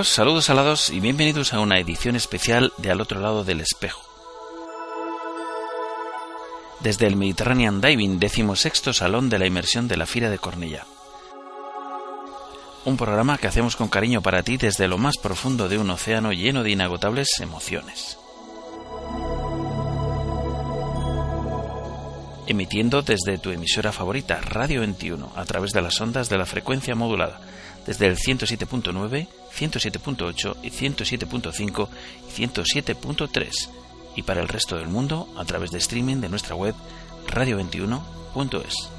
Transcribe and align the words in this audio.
Saludos 0.00 0.48
alados 0.48 0.88
y 0.88 1.00
bienvenidos 1.00 1.52
a 1.52 1.60
una 1.60 1.78
edición 1.78 2.16
especial 2.16 2.72
de 2.78 2.90
Al 2.90 3.02
otro 3.02 3.20
lado 3.20 3.44
del 3.44 3.60
espejo. 3.60 4.00
Desde 6.80 7.06
el 7.06 7.14
Mediterranean 7.14 7.82
Diving, 7.82 8.18
decimosexto 8.18 8.94
salón 8.94 9.28
de 9.28 9.38
la 9.38 9.46
inmersión 9.46 9.88
de 9.88 9.98
la 9.98 10.06
Fira 10.06 10.30
de 10.30 10.38
Cornella. 10.38 10.86
Un 12.86 12.96
programa 12.96 13.36
que 13.36 13.46
hacemos 13.46 13.76
con 13.76 13.88
cariño 13.88 14.22
para 14.22 14.42
ti 14.42 14.56
desde 14.56 14.88
lo 14.88 14.96
más 14.96 15.18
profundo 15.18 15.68
de 15.68 15.76
un 15.76 15.90
océano 15.90 16.32
lleno 16.32 16.62
de 16.62 16.70
inagotables 16.70 17.28
emociones. 17.40 18.18
Emitiendo 22.46 23.02
desde 23.02 23.38
tu 23.38 23.50
emisora 23.50 23.92
favorita, 23.92 24.40
Radio 24.40 24.80
21, 24.80 25.32
a 25.36 25.44
través 25.44 25.72
de 25.72 25.82
las 25.82 26.00
ondas 26.00 26.30
de 26.30 26.38
la 26.38 26.46
frecuencia 26.46 26.94
modulada 26.94 27.40
desde 27.86 28.06
el 28.06 28.16
107.9, 28.16 29.26
107.8 29.56 30.56
y 30.62 30.70
107.5 30.70 31.88
y 32.28 32.42
107.3 32.42 33.68
y 34.14 34.22
para 34.22 34.40
el 34.40 34.48
resto 34.48 34.76
del 34.76 34.88
mundo 34.88 35.28
a 35.36 35.44
través 35.44 35.70
de 35.70 35.78
streaming 35.78 36.16
de 36.16 36.28
nuestra 36.28 36.54
web 36.54 36.74
radio21.es. 37.28 38.90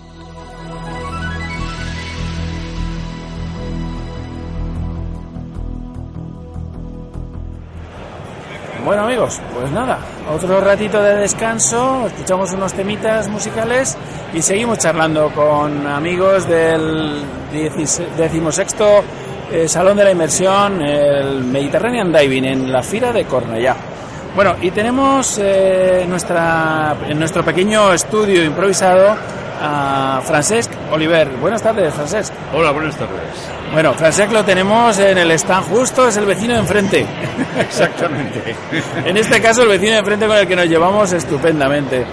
Bueno 8.83 9.03
amigos, 9.03 9.39
pues 9.53 9.71
nada, 9.71 9.97
otro 10.29 10.59
ratito 10.59 11.01
de 11.01 11.15
descanso, 11.15 12.05
escuchamos 12.07 12.51
unos 12.51 12.73
temitas 12.73 13.29
musicales 13.29 13.97
y 14.33 14.41
seguimos 14.41 14.79
charlando 14.79 15.29
con 15.29 15.85
amigos 15.85 16.47
del 16.47 17.21
decimosexto 18.17 19.03
eh, 19.51 19.67
Salón 19.67 19.97
de 19.97 20.03
la 20.03 20.11
Inmersión, 20.11 20.81
el 20.81 21.43
Mediterranean 21.43 22.11
Diving 22.11 22.45
en 22.45 22.71
la 22.71 22.81
Fira 22.81 23.13
de 23.13 23.25
Cornellá. 23.25 23.75
Bueno, 24.35 24.55
y 24.59 24.71
tenemos 24.71 25.39
eh, 25.39 26.05
nuestra, 26.09 26.95
en 27.07 27.19
nuestro 27.19 27.43
pequeño 27.45 27.93
estudio 27.93 28.43
improvisado 28.43 29.15
a 29.61 30.21
Francesc 30.25 30.71
Oliver. 30.91 31.29
Buenas 31.39 31.61
tardes, 31.61 31.93
Francesc. 31.93 32.33
Hola, 32.55 32.71
buenas 32.71 32.95
tardes. 32.97 33.21
Bueno, 33.71 33.93
Francesc 33.93 34.31
lo 34.31 34.43
tenemos 34.43 34.97
en 34.97 35.19
el 35.19 35.29
stand 35.31 35.69
justo, 35.69 36.07
es 36.07 36.17
el 36.17 36.25
vecino 36.25 36.53
de 36.53 36.59
enfrente. 36.59 37.05
Exactamente. 37.59 38.55
en 39.05 39.15
este 39.15 39.39
caso, 39.39 39.61
el 39.61 39.69
vecino 39.69 39.91
de 39.91 39.99
enfrente 39.99 40.25
con 40.25 40.37
el 40.37 40.47
que 40.47 40.55
nos 40.55 40.67
llevamos 40.67 41.13
estupendamente. 41.13 42.03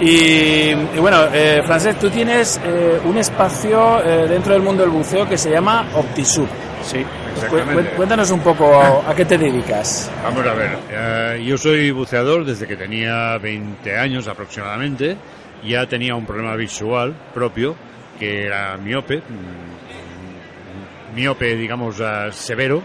Y, 0.00 0.74
bueno, 1.00 1.24
eh, 1.32 1.60
Francesc, 1.64 1.98
tú 1.98 2.08
tienes 2.08 2.60
eh, 2.64 3.00
un 3.04 3.18
espacio 3.18 4.04
eh, 4.04 4.28
dentro 4.28 4.52
del 4.52 4.62
mundo 4.62 4.82
del 4.82 4.92
buceo 4.92 5.28
que 5.28 5.36
se 5.36 5.50
llama 5.50 5.88
Optisub. 5.94 6.46
Sí, 6.82 7.04
exactamente. 7.34 7.90
Cuéntanos 7.96 8.30
un 8.30 8.38
poco 8.40 8.80
a 8.80 9.12
qué 9.14 9.24
te 9.24 9.36
dedicas. 9.36 10.08
Vamos 10.22 10.46
a 10.46 10.54
ver, 10.54 10.78
eh, 10.90 11.42
yo 11.44 11.58
soy 11.58 11.90
buceador 11.90 12.44
desde 12.44 12.68
que 12.68 12.76
tenía 12.76 13.36
20 13.38 13.96
años 13.98 14.28
aproximadamente. 14.28 15.16
Ya 15.64 15.86
tenía 15.88 16.14
un 16.14 16.24
problema 16.24 16.54
visual 16.54 17.16
propio, 17.34 17.74
que 18.20 18.46
era 18.46 18.76
miope, 18.76 19.18
mm, 19.18 21.16
miope, 21.16 21.56
digamos, 21.56 22.00
severo, 22.30 22.84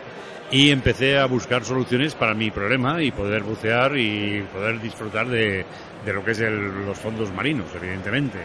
y 0.50 0.72
empecé 0.72 1.20
a 1.20 1.28
buscar 1.28 1.64
soluciones 1.64 2.16
para 2.16 2.34
mi 2.34 2.50
problema 2.50 3.04
y 3.04 3.12
poder 3.12 3.44
bucear 3.44 3.96
y 3.98 4.44
poder 4.52 4.82
disfrutar 4.82 5.28
de, 5.28 5.64
de 6.06 6.14
lo 6.14 6.24
que 6.24 6.32
es 6.32 6.40
el- 6.40 6.86
los 6.86 6.98
fondos 6.98 7.32
marinos, 7.34 7.68
evidentemente. 7.76 8.40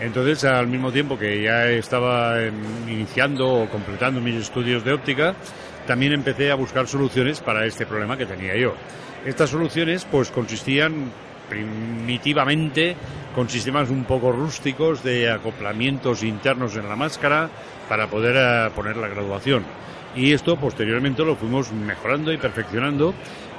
Entonces, 0.00 0.44
al 0.44 0.66
mismo 0.66 0.90
tiempo 0.92 1.18
que 1.18 1.42
ya 1.42 1.68
estaba 1.68 2.40
em, 2.42 2.54
iniciando 2.88 3.46
o 3.62 3.68
completando 3.68 4.20
mis 4.20 4.36
estudios 4.36 4.82
de 4.84 4.92
óptica, 4.92 5.34
también 5.86 6.12
empecé 6.12 6.50
a 6.50 6.54
buscar 6.54 6.86
soluciones 6.86 7.40
para 7.40 7.66
este 7.66 7.84
problema 7.86 8.16
que 8.16 8.26
tenía 8.26 8.56
yo. 8.56 8.74
Estas 9.26 9.50
soluciones, 9.50 10.06
pues, 10.10 10.30
consistían 10.30 11.10
primitivamente 11.50 12.96
con 13.34 13.48
sistemas 13.48 13.90
un 13.90 14.04
poco 14.04 14.32
rústicos 14.32 15.02
de 15.02 15.30
acoplamientos 15.30 16.22
internos 16.22 16.76
en 16.76 16.88
la 16.88 16.96
máscara 16.96 17.48
para 17.88 18.06
poder 18.06 18.36
eh, 18.38 18.70
poner 18.74 18.96
la 18.96 19.08
graduación. 19.08 19.64
Y 20.14 20.32
esto 20.32 20.56
posteriormente 20.56 21.24
lo 21.24 21.36
fuimos 21.36 21.72
mejorando 21.72 22.32
y 22.32 22.36
perfeccionando 22.36 23.14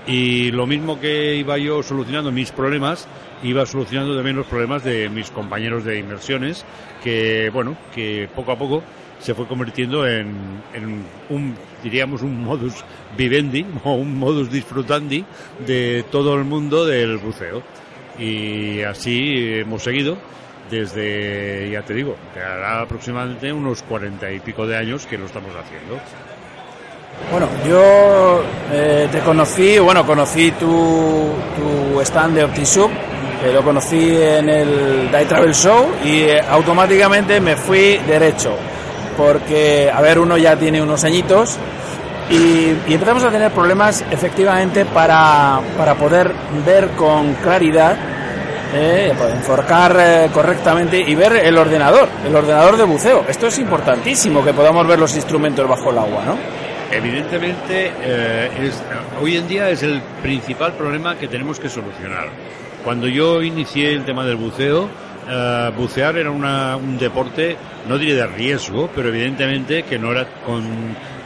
y 0.08 0.52
lo 0.52 0.66
mismo 0.66 1.00
que 1.00 1.36
iba 1.36 1.58
yo 1.58 1.84
solucionando 1.84 2.32
mis 2.32 2.52
problemas, 2.52 3.08
iba 3.44 3.66
solucionando 3.66 4.16
también 4.16 4.36
los 4.36 4.48
problemas 4.48 4.84
de 4.84 5.10
mis 5.10 5.30
compañeros 5.30 5.86
de 5.86 6.00
inmersiones, 6.00 6.66
que 7.04 7.50
bueno, 7.54 7.78
que 7.94 8.28
poco 8.36 8.52
a 8.52 8.58
poco 8.58 8.84
se 9.20 9.36
fue 9.36 9.48
convirtiendo 9.48 10.08
en, 10.08 10.64
en 10.74 11.06
un, 11.30 11.56
diríamos, 11.84 12.24
un 12.24 12.44
modus 12.44 12.84
vivendi 13.16 13.66
o 13.84 13.94
un 13.94 14.18
modus 14.18 14.52
disfrutandi 14.52 15.24
de 15.66 16.04
todo 16.12 16.36
el 16.36 16.46
mundo 16.46 16.86
del 16.86 17.18
buceo. 17.18 17.62
Y 18.18 18.82
así 18.82 19.60
hemos 19.60 19.84
seguido 19.84 20.18
desde, 20.70 21.70
ya 21.72 21.84
te 21.84 21.94
digo, 21.94 22.16
que 22.34 22.40
hará 22.40 22.82
aproximadamente 22.82 23.54
unos 23.54 23.84
cuarenta 23.84 24.32
y 24.32 24.40
pico 24.40 24.66
de 24.66 24.78
años 24.78 25.06
que 25.06 25.18
lo 25.18 25.26
estamos 25.26 25.52
haciendo. 25.56 26.00
Bueno, 27.30 27.48
yo 27.68 28.44
eh, 28.72 29.08
te 29.12 29.20
conocí, 29.20 29.80
bueno, 29.80 30.06
conocí 30.06 30.52
tu, 30.52 31.34
tu 31.56 32.02
stand 32.02 32.36
de 32.36 32.44
Optisub, 32.44 32.90
lo 33.54 33.64
conocí 33.64 34.16
en 34.16 34.50
el 34.50 35.10
Die 35.12 35.26
Travel 35.26 35.54
Show 35.54 35.88
y 36.04 36.22
eh, 36.22 36.42
automáticamente 36.50 37.42
me 37.42 37.56
fui 37.56 37.98
derecho, 38.08 38.56
porque, 39.18 39.92
a 39.94 40.00
ver, 40.02 40.20
uno 40.20 40.38
ya 40.38 40.56
tiene 40.56 40.82
unos 40.82 41.04
añitos 41.04 41.58
y, 42.30 42.94
empezamos 42.94 43.24
a 43.24 43.32
tener 43.32 43.52
problemas 43.52 44.06
efectivamente 44.12 44.86
para, 44.86 45.60
para 45.78 45.96
poder 45.96 46.32
ver 46.66 46.90
con 46.90 47.34
claridad, 47.36 47.98
eh, 48.74 49.14
para 49.18 49.32
enforcar 49.32 49.98
eh, 50.00 50.30
correctamente 50.32 51.00
y 51.00 51.16
ver 51.16 51.34
el 51.38 51.58
ordenador, 51.58 52.08
el 52.26 52.36
ordenador 52.36 52.78
de 52.78 52.84
buceo. 52.84 53.26
Esto 53.28 53.48
es 53.48 53.58
importantísimo, 53.58 54.44
que 54.46 54.54
podamos 54.54 54.88
ver 54.88 55.00
los 55.00 55.16
instrumentos 55.16 55.68
bajo 55.68 55.90
el 55.90 55.98
agua, 55.98 56.24
¿no? 56.26 56.61
Evidentemente, 56.92 57.92
eh, 58.04 58.50
hoy 59.22 59.38
en 59.38 59.48
día 59.48 59.70
es 59.70 59.82
el 59.84 60.02
principal 60.22 60.74
problema 60.74 61.16
que 61.18 61.28
tenemos 61.28 61.60
que 61.60 61.70
solucionar. 61.70 62.28
Cuando 62.84 63.08
yo 63.08 63.42
inicié 63.42 63.94
el 63.94 64.04
tema 64.04 64.26
del 64.26 64.36
buceo, 64.36 64.90
eh, 65.30 65.72
bucear 65.78 66.18
era 66.18 66.32
una- 66.32 66.76
un 66.76 66.98
deporte, 66.98 67.56
no 67.88 67.98
diré 67.98 68.16
de 68.16 68.28
riesgo, 68.28 68.90
pero 68.94 69.08
evidentemente 69.10 69.84
que 69.84 69.98
no 69.98 70.12
era 70.12 70.26
con, 70.46 70.64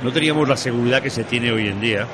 no 0.03 0.11
teníamos 0.11 0.47
la 0.47 0.57
seguridad 0.57 1.01
que 1.01 1.09
se 1.09 1.23
tiene 1.23 1.51
hoy 1.51 1.67
en 1.67 1.81
día. 1.81 2.05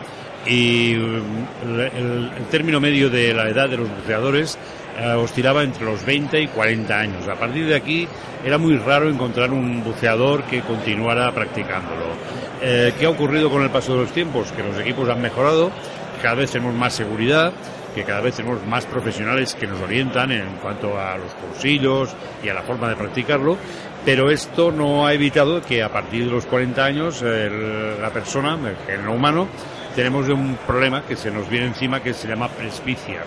Y 0.48 0.96
mm, 0.96 1.80
el 1.98 2.30
término 2.50 2.80
medio 2.80 3.10
de 3.10 3.34
la 3.34 3.50
edad 3.50 3.68
de 3.70 3.78
los 3.78 3.90
buceadores 3.90 4.58
eh, 5.00 5.12
oscilaba 5.14 5.64
entre 5.64 5.86
los 5.86 6.06
20 6.06 6.40
y 6.42 6.48
40 6.48 6.98
años. 7.00 7.28
A 7.28 7.36
partir 7.36 7.66
de 7.66 7.76
aquí 7.76 8.08
era 8.46 8.58
muy 8.58 8.78
raro 8.78 9.10
encontrar 9.10 9.52
un 9.52 9.84
buceador 9.84 10.44
que 10.44 10.62
continuara 10.62 11.32
practicándolo. 11.32 12.06
Eh, 12.64 12.94
¿Qué 13.00 13.08
ha 13.08 13.10
ocurrido 13.10 13.50
con 13.50 13.64
el 13.64 13.72
paso 13.72 13.94
de 13.94 14.02
los 14.02 14.12
tiempos? 14.12 14.52
Que 14.52 14.62
los 14.62 14.78
equipos 14.80 15.10
han 15.10 15.20
mejorado, 15.20 15.72
cada 16.22 16.36
vez 16.36 16.52
tenemos 16.52 16.76
más 16.76 16.94
seguridad, 16.94 17.52
que 17.96 18.04
cada 18.04 18.22
vez 18.22 18.36
tenemos 18.36 18.64
más 18.68 18.86
profesionales 18.86 19.56
que 19.56 19.66
nos 19.66 19.82
orientan 19.82 20.32
en 20.32 20.58
cuanto 20.62 21.00
a 21.00 21.18
los 21.18 21.34
cursillos 21.34 22.16
y 22.44 22.50
a 22.50 22.54
la 22.54 22.62
forma 22.62 22.88
de 22.88 22.96
practicarlo, 22.96 23.58
pero 24.06 24.30
esto 24.30 24.72
no 24.72 25.08
ha 25.08 25.14
evitado 25.14 25.62
que 25.62 25.82
a 25.82 25.90
partir 25.90 26.26
de 26.26 26.32
los 26.32 26.46
40 26.46 26.86
años 26.86 27.24
la 27.24 28.12
persona, 28.12 28.54
el 28.54 28.78
género 28.86 29.14
humano, 29.14 29.48
tenemos 29.96 30.30
un 30.30 30.56
problema 30.68 31.04
que 31.04 31.16
se 31.16 31.32
nos 31.32 31.50
viene 31.50 31.66
encima 31.66 32.02
que 32.02 32.14
se 32.14 32.28
llama 32.28 32.48
presbicia. 32.48 33.24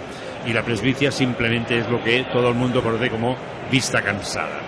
Y 0.46 0.52
la 0.52 0.62
presbicia 0.62 1.10
simplemente 1.10 1.78
es 1.78 1.88
lo 1.88 2.02
que 2.02 2.24
todo 2.32 2.48
el 2.48 2.54
mundo 2.54 2.82
conoce 2.82 3.10
como 3.10 3.36
vista 3.70 4.00
cansada. 4.00 4.60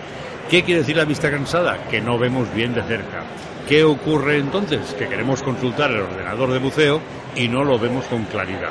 ¿Qué 0.50 0.62
quiere 0.62 0.80
decir 0.80 0.96
la 0.96 1.04
vista 1.04 1.30
cansada? 1.30 1.84
Que 1.88 2.00
no 2.00 2.18
vemos 2.18 2.52
bien 2.54 2.74
de 2.74 2.82
cerca. 2.82 3.24
¿Qué 3.66 3.82
ocurre 3.82 4.38
entonces? 4.38 4.94
Que 4.94 5.08
queremos 5.08 5.42
consultar 5.42 5.90
el 5.90 6.02
ordenador 6.02 6.52
de 6.52 6.60
buceo 6.60 7.00
y 7.34 7.48
no 7.48 7.64
lo 7.64 7.80
vemos 7.80 8.04
con 8.04 8.22
claridad. 8.24 8.70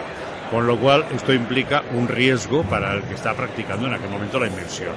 Con 0.50 0.68
lo 0.68 0.80
cual, 0.80 1.06
esto 1.13 1.33
implica 1.33 1.83
un 1.94 2.07
riesgo 2.07 2.63
para 2.63 2.94
el 2.94 3.01
que 3.03 3.15
está 3.15 3.33
practicando 3.33 3.88
en 3.88 3.94
aquel 3.95 4.09
momento 4.09 4.39
la 4.39 4.47
inmersión. 4.47 4.94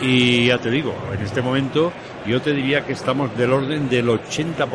Y 0.00 0.46
ya 0.46 0.56
te 0.56 0.70
digo, 0.70 0.94
en 1.12 1.20
este 1.22 1.42
momento 1.42 1.92
yo 2.26 2.40
te 2.40 2.54
diría 2.54 2.86
que 2.86 2.94
estamos 2.94 3.36
del 3.36 3.52
orden 3.52 3.90
del 3.90 4.08
80% 4.08 4.66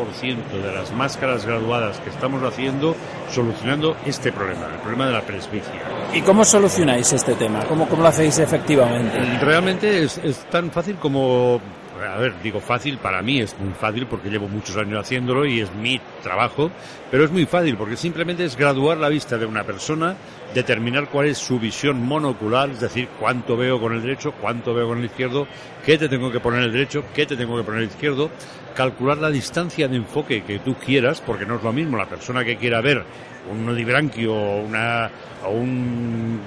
de 0.62 0.72
las 0.72 0.92
máscaras 0.92 1.44
graduadas 1.44 1.98
que 1.98 2.10
estamos 2.10 2.42
haciendo 2.44 2.94
solucionando 3.30 3.96
este 4.06 4.30
problema, 4.30 4.66
el 4.72 4.80
problema 4.80 5.06
de 5.06 5.12
la 5.12 5.22
presbicia. 5.22 5.72
¿Y 6.14 6.20
cómo 6.20 6.44
solucionáis 6.44 7.12
este 7.12 7.34
tema? 7.34 7.64
¿Cómo, 7.64 7.88
cómo 7.88 8.02
lo 8.02 8.08
hacéis 8.08 8.38
efectivamente? 8.38 9.18
Realmente 9.40 10.04
es, 10.04 10.18
es 10.18 10.38
tan 10.50 10.70
fácil 10.70 10.96
como 10.96 11.60
a 12.06 12.16
ver, 12.18 12.34
digo 12.42 12.60
fácil, 12.60 12.98
para 12.98 13.22
mí 13.22 13.40
es 13.40 13.58
muy 13.58 13.72
fácil 13.74 14.06
porque 14.06 14.30
llevo 14.30 14.48
muchos 14.48 14.76
años 14.76 15.00
haciéndolo 15.00 15.44
y 15.46 15.60
es 15.60 15.72
mi 15.74 16.00
trabajo, 16.22 16.70
pero 17.10 17.24
es 17.24 17.30
muy 17.30 17.46
fácil 17.46 17.76
porque 17.76 17.96
simplemente 17.96 18.44
es 18.44 18.56
graduar 18.56 18.98
la 18.98 19.08
vista 19.08 19.38
de 19.38 19.46
una 19.46 19.64
persona, 19.64 20.16
determinar 20.54 21.08
cuál 21.08 21.26
es 21.26 21.38
su 21.38 21.58
visión 21.58 22.02
monocular, 22.02 22.70
es 22.70 22.80
decir, 22.80 23.08
cuánto 23.18 23.56
veo 23.56 23.80
con 23.80 23.92
el 23.92 24.02
derecho, 24.02 24.32
cuánto 24.32 24.74
veo 24.74 24.88
con 24.88 24.98
el 24.98 25.04
izquierdo, 25.06 25.46
qué 25.84 25.98
te 25.98 26.08
tengo 26.08 26.30
que 26.30 26.40
poner 26.40 26.62
el 26.62 26.72
derecho, 26.72 27.04
qué 27.14 27.26
te 27.26 27.36
tengo 27.36 27.56
que 27.56 27.64
poner 27.64 27.82
el 27.82 27.88
izquierdo, 27.88 28.30
calcular 28.74 29.18
la 29.18 29.30
distancia 29.30 29.88
de 29.88 29.96
enfoque 29.96 30.42
que 30.42 30.58
tú 30.58 30.74
quieras, 30.74 31.20
porque 31.20 31.46
no 31.46 31.56
es 31.56 31.62
lo 31.62 31.72
mismo 31.72 31.96
la 31.96 32.06
persona 32.06 32.44
que 32.44 32.56
quiera 32.56 32.80
ver 32.80 33.04
un 33.50 33.66
nodibranquio 33.66 34.32
una, 34.34 35.10
o 35.44 35.50
un 35.50 36.40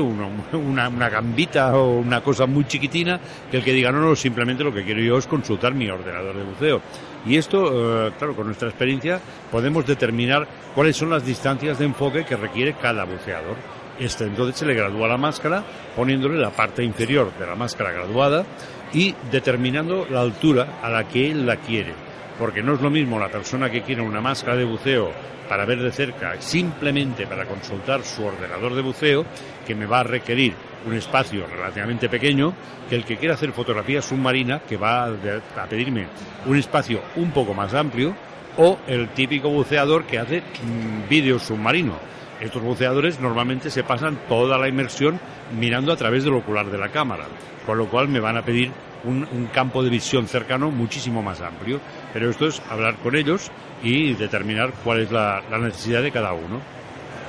una, 0.00 1.08
gambita 1.08 1.76
o 1.76 1.98
una 1.98 2.20
cosa 2.22 2.46
muy 2.46 2.64
chiquitina, 2.64 3.20
que 3.50 3.58
el 3.58 3.64
que 3.64 3.72
diga, 3.72 3.90
no, 3.90 4.00
no, 4.00 4.16
simplemente 4.16 4.64
lo 4.64 4.72
que 4.72 4.84
quiero 4.84 5.00
yo 5.00 5.18
es 5.18 5.26
consultar 5.26 5.74
mi 5.74 5.88
ordenador 5.88 6.36
de 6.36 6.44
buceo. 6.44 6.80
Y 7.26 7.36
esto, 7.36 8.06
eh, 8.06 8.12
claro, 8.18 8.34
con 8.34 8.46
nuestra 8.46 8.68
experiencia 8.68 9.20
podemos 9.50 9.86
determinar 9.86 10.46
cuáles 10.74 10.96
son 10.96 11.10
las 11.10 11.24
distancias 11.24 11.78
de 11.78 11.84
enfoque 11.84 12.24
que 12.24 12.36
requiere 12.36 12.74
cada 12.74 13.04
buceador. 13.04 13.56
Este, 13.98 14.24
entonces 14.24 14.56
se 14.56 14.64
le 14.64 14.74
gradúa 14.74 15.08
la 15.08 15.18
máscara 15.18 15.62
poniéndole 15.94 16.38
la 16.38 16.50
parte 16.50 16.82
inferior 16.82 17.32
de 17.38 17.46
la 17.46 17.54
máscara 17.54 17.92
graduada 17.92 18.46
y 18.94 19.14
determinando 19.30 20.06
la 20.10 20.22
altura 20.22 20.78
a 20.82 20.88
la 20.88 21.06
que 21.06 21.30
él 21.30 21.46
la 21.46 21.56
quiere. 21.56 22.09
Porque 22.40 22.62
no 22.62 22.74
es 22.74 22.80
lo 22.80 22.88
mismo 22.88 23.18
la 23.18 23.28
persona 23.28 23.70
que 23.70 23.82
quiere 23.82 24.00
una 24.00 24.22
máscara 24.22 24.56
de 24.56 24.64
buceo 24.64 25.12
para 25.46 25.66
ver 25.66 25.82
de 25.82 25.92
cerca, 25.92 26.40
simplemente 26.40 27.26
para 27.26 27.44
consultar 27.44 28.02
su 28.02 28.24
ordenador 28.24 28.74
de 28.74 28.80
buceo, 28.80 29.26
que 29.66 29.74
me 29.74 29.84
va 29.84 30.00
a 30.00 30.04
requerir 30.04 30.54
un 30.86 30.94
espacio 30.94 31.46
relativamente 31.46 32.08
pequeño, 32.08 32.54
que 32.88 32.96
el 32.96 33.04
que 33.04 33.18
quiera 33.18 33.34
hacer 33.34 33.52
fotografía 33.52 34.00
submarina, 34.00 34.60
que 34.60 34.78
va 34.78 35.04
a 35.06 35.66
pedirme 35.68 36.06
un 36.46 36.56
espacio 36.56 37.02
un 37.16 37.30
poco 37.30 37.52
más 37.52 37.74
amplio, 37.74 38.16
o 38.56 38.78
el 38.86 39.10
típico 39.10 39.50
buceador 39.50 40.04
que 40.04 40.18
hace 40.18 40.40
mm, 40.40 41.08
vídeo 41.08 41.38
submarino. 41.38 41.94
Estos 42.40 42.62
buceadores 42.62 43.20
normalmente 43.20 43.70
se 43.70 43.84
pasan 43.84 44.18
toda 44.26 44.56
la 44.56 44.68
inmersión 44.68 45.20
mirando 45.58 45.92
a 45.92 45.96
través 45.96 46.24
del 46.24 46.34
ocular 46.34 46.70
de 46.70 46.78
la 46.78 46.88
cámara, 46.88 47.26
con 47.66 47.76
lo 47.76 47.88
cual 47.88 48.08
me 48.08 48.18
van 48.18 48.38
a 48.38 48.44
pedir 48.44 48.72
un, 49.04 49.48
campo 49.52 49.82
de 49.82 49.90
visión 49.90 50.26
cercano 50.26 50.70
muchísimo 50.70 51.22
más 51.22 51.42
amplio. 51.42 51.80
Pero 52.14 52.30
esto 52.30 52.46
es 52.46 52.62
hablar 52.70 52.96
con 52.96 53.14
ellos 53.14 53.50
y 53.82 54.14
determinar 54.14 54.72
cuál 54.84 55.00
es 55.00 55.12
la, 55.12 55.42
necesidad 55.60 56.02
de 56.02 56.12
cada 56.12 56.32
uno. 56.32 56.60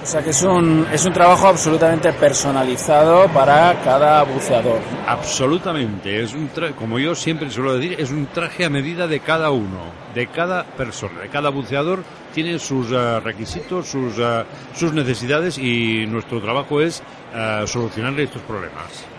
O 0.02 0.06
sea 0.06 0.24
que 0.24 0.32
es 0.32 0.42
un, 0.42 0.88
es 0.92 1.06
un 1.06 1.14
trabajo 1.14 1.48
absolutamente 1.48 2.12
personalizado 2.14 3.28
para 3.28 3.80
cada 3.84 4.24
buceador. 4.24 4.80
Absolutamente. 5.08 6.24
Es 6.24 6.34
un 6.34 6.50
como 6.78 6.98
yo 6.98 7.14
siempre 7.14 7.52
suelo 7.52 7.78
decir, 7.78 7.96
es 8.00 8.10
un 8.10 8.26
traje 8.28 8.66
a 8.66 8.70
medida 8.70 9.08
de 9.08 9.20
cada 9.20 9.52
uno, 9.52 9.92
de 10.16 10.26
cada 10.28 10.64
persona, 10.64 11.22
de 11.22 11.30
cada 11.30 11.50
buceador 11.50 12.04
tiene 12.34 12.58
sus 12.60 12.92
eh, 12.92 13.20
requisitos, 13.20 13.88
sus, 13.88 14.18
eh, 14.18 14.44
sus 14.74 14.94
necesidades 14.94 15.58
y 15.58 16.06
nuestro 16.08 16.42
trabajo 16.42 16.82
es 16.82 17.04
uh, 17.36 17.68
solucionarle 17.68 18.24
estos 18.24 18.42
problemas. 18.44 19.11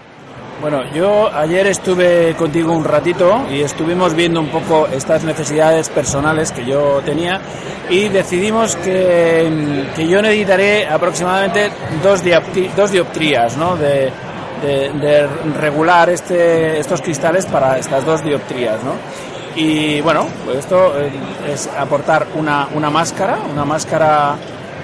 Bueno, 0.62 0.84
yo 0.94 1.28
ayer 1.34 1.66
estuve 1.66 2.36
contigo 2.36 2.72
un 2.72 2.84
ratito 2.84 3.46
y 3.50 3.62
estuvimos 3.62 4.14
viendo 4.14 4.38
un 4.38 4.46
poco 4.46 4.86
estas 4.86 5.24
necesidades 5.24 5.88
personales 5.88 6.52
que 6.52 6.64
yo 6.64 7.00
tenía 7.04 7.40
y 7.90 8.08
decidimos 8.08 8.76
que, 8.76 9.88
que 9.96 10.06
yo 10.06 10.22
necesitaré 10.22 10.86
aproximadamente 10.86 11.68
dos, 12.00 12.22
dos 12.76 12.92
dioptrías 12.92 13.56
¿no? 13.56 13.76
de, 13.76 14.12
de, 14.62 15.26
regular 15.58 16.08
este, 16.10 16.78
estos 16.78 17.02
cristales 17.02 17.44
para 17.46 17.78
estas 17.78 18.06
dos 18.06 18.22
dioptrías. 18.22 18.84
¿no? 18.84 18.92
Y 19.56 20.00
bueno, 20.00 20.28
pues 20.44 20.58
esto 20.58 20.96
eh, 20.96 21.10
es 21.52 21.68
aportar 21.76 22.28
una, 22.36 22.68
una 22.72 22.88
máscara, 22.88 23.36
una 23.52 23.64
máscara 23.64 24.36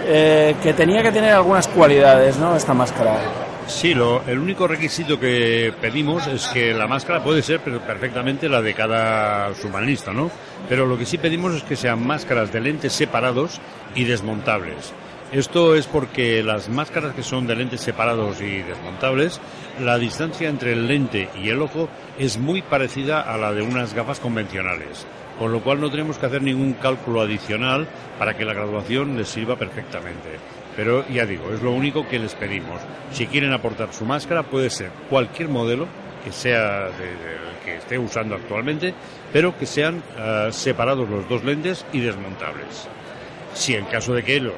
eh, 0.05 0.57
que 0.61 0.73
tenía 0.73 1.05
que 1.05 1.13
tener 1.13 1.35
algunas 1.35 1.69
cualidades, 1.69 2.37
¿no? 2.37 2.57
Esta 2.57 2.75
máscara. 2.75 3.47
Sí, 3.69 3.95
lo, 3.95 4.23
el 4.27 4.39
único 4.39 4.67
requisito 4.67 5.21
que 5.21 5.73
pedimos 5.79 6.27
es 6.27 6.49
que 6.49 6.73
la 6.73 6.89
máscara 6.89 7.23
puede 7.23 7.43
ser 7.43 7.61
perfectamente 7.61 8.49
la 8.49 8.63
de 8.63 8.73
cada 8.73 9.55
submarinista, 9.55 10.13
¿no? 10.13 10.31
Pero 10.69 10.87
lo 10.87 10.97
que 10.97 11.05
sí 11.05 11.19
pedimos 11.19 11.55
es 11.55 11.63
que 11.63 11.77
sean 11.77 12.05
máscaras 12.05 12.51
de 12.51 12.61
lentes 12.61 12.95
separados 12.95 13.61
y 13.95 14.05
desmontables. 14.05 14.95
Esto 15.33 15.75
es 15.75 15.87
porque 15.87 16.43
las 16.43 16.71
máscaras 16.71 17.15
que 17.15 17.23
son 17.23 17.47
de 17.47 17.57
lentes 17.57 17.83
separados 17.83 18.41
y 18.41 18.63
desmontables, 18.63 19.39
la 19.81 19.99
distancia 19.99 20.49
entre 20.49 20.73
el 20.73 20.89
lente 20.89 21.29
y 21.41 21.51
el 21.51 21.61
ojo 21.61 21.91
es 22.19 22.39
muy 22.39 22.63
parecida 22.63 23.21
a 23.21 23.37
la 23.37 23.53
de 23.53 23.61
unas 23.61 23.93
gafas 23.93 24.19
convencionales, 24.19 25.07
con 25.39 25.53
lo 25.53 25.61
cual 25.61 25.81
no 25.81 25.91
tenemos 25.91 26.17
que 26.17 26.27
hacer 26.27 26.41
ningún 26.41 26.73
cálculo 26.73 27.21
adicional 27.21 27.87
para 28.19 28.35
que 28.35 28.47
la 28.47 28.55
graduación 28.55 29.19
les 29.19 29.29
sirva 29.29 29.57
perfectamente. 29.57 30.58
Pero 30.79 31.05
ya 31.09 31.27
digo, 31.27 31.53
es 31.53 31.61
lo 31.61 31.73
único 31.73 32.07
que 32.07 32.21
les 32.21 32.37
pedimos. 32.37 32.81
Si 33.11 33.27
quieren 33.27 33.53
aportar 33.53 33.93
su 33.93 34.05
máscara, 34.05 34.45
puede 34.45 34.71
ser 34.71 34.93
cualquier 35.11 35.49
modelo 35.49 35.89
que 36.25 36.31
sea 36.31 36.91
que 37.65 37.79
esté 37.79 37.99
usando 37.99 38.37
actualmente, 38.37 38.95
pero 39.33 39.59
que 39.59 39.67
sean 39.67 40.01
eh, 40.17 40.51
separados 40.53 41.11
los 41.11 41.29
dos 41.29 41.43
lentes 41.43 41.85
y 41.93 41.99
desmontables. 41.99 42.87
Si 43.55 43.75
en 43.75 43.87
caso 43.87 44.15
de 44.15 44.23
que 44.23 44.41
no 44.41 44.53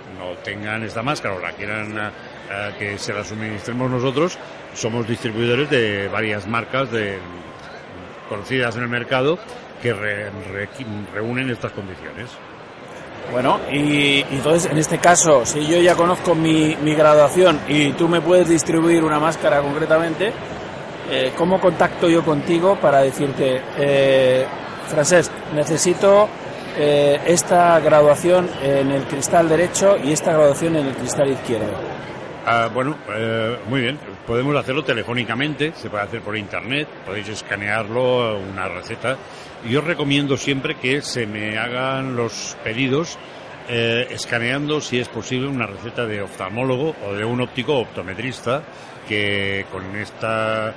tengan 0.44 0.82
esta 0.82 1.02
máscara 1.02 1.36
o 1.36 1.40
la 1.40 1.52
quieran 1.52 1.96
eh, 1.96 2.10
eh, 2.50 2.72
que 2.78 2.98
se 2.98 3.14
la 3.14 3.24
suministremos 3.24 3.90
nosotros, 3.90 4.36
somos 4.74 5.08
distribuidores 5.08 5.70
de 5.70 6.06
varias 6.08 6.46
marcas 6.46 6.92
de, 6.92 7.18
conocidas 8.28 8.76
en 8.76 8.82
el 8.82 8.90
mercado 8.90 9.38
que 9.80 9.94
reúnen 11.14 11.48
estas 11.48 11.72
condiciones. 11.72 12.28
Bueno, 13.32 13.60
y, 13.70 14.24
entonces 14.30 14.70
en 14.70 14.78
este 14.78 14.98
caso, 14.98 15.46
si 15.46 15.66
yo 15.66 15.78
ya 15.80 15.94
conozco 15.94 16.34
mi, 16.34 16.74
graduación 16.74 17.60
y 17.68 17.92
tú 17.92 18.08
me 18.08 18.20
puedes 18.20 18.48
distribuir 18.48 19.04
una 19.04 19.20
máscara 19.20 19.60
concretamente, 19.60 20.32
eh, 21.10 21.32
¿cómo 21.36 21.60
contacto 21.60 22.08
yo 22.08 22.24
contigo 22.24 22.78
para 22.80 23.00
decirte, 23.00 23.62
eh, 23.78 24.46
Francesc, 24.88 25.32
necesito 25.54 26.28
eh, 26.76 27.20
esta 27.26 27.78
graduación 27.80 28.48
en 28.62 28.90
el 28.90 29.04
cristal 29.04 29.48
derecho 29.48 29.96
y 30.02 30.12
esta 30.12 30.32
graduación 30.32 30.76
en 30.76 30.86
el 30.86 30.94
cristal 30.94 31.30
izquierdo? 31.30 32.00
Ah, 32.46 32.70
bueno, 32.72 32.96
eh, 33.14 33.58
muy 33.68 33.82
bien. 33.82 33.98
Podemos 34.26 34.56
hacerlo 34.56 34.82
telefónicamente, 34.82 35.72
se 35.74 35.90
puede 35.90 36.04
hacer 36.04 36.20
por 36.22 36.36
internet, 36.36 36.88
podéis 37.04 37.28
escanearlo, 37.28 38.38
una 38.38 38.66
receta. 38.68 39.16
Yo 39.68 39.82
recomiendo 39.82 40.36
siempre 40.36 40.76
que 40.76 41.02
se 41.02 41.26
me 41.26 41.58
hagan 41.58 42.16
los 42.16 42.56
pedidos 42.64 43.18
eh, 43.68 44.08
escaneando, 44.10 44.80
si 44.80 44.98
es 44.98 45.08
posible, 45.08 45.48
una 45.48 45.66
receta 45.66 46.06
de 46.06 46.22
oftalmólogo 46.22 46.96
o 47.06 47.12
de 47.12 47.24
un 47.24 47.40
óptico 47.40 47.78
optometrista, 47.78 48.62
que 49.06 49.66
con 49.70 49.94
esta, 49.96 50.74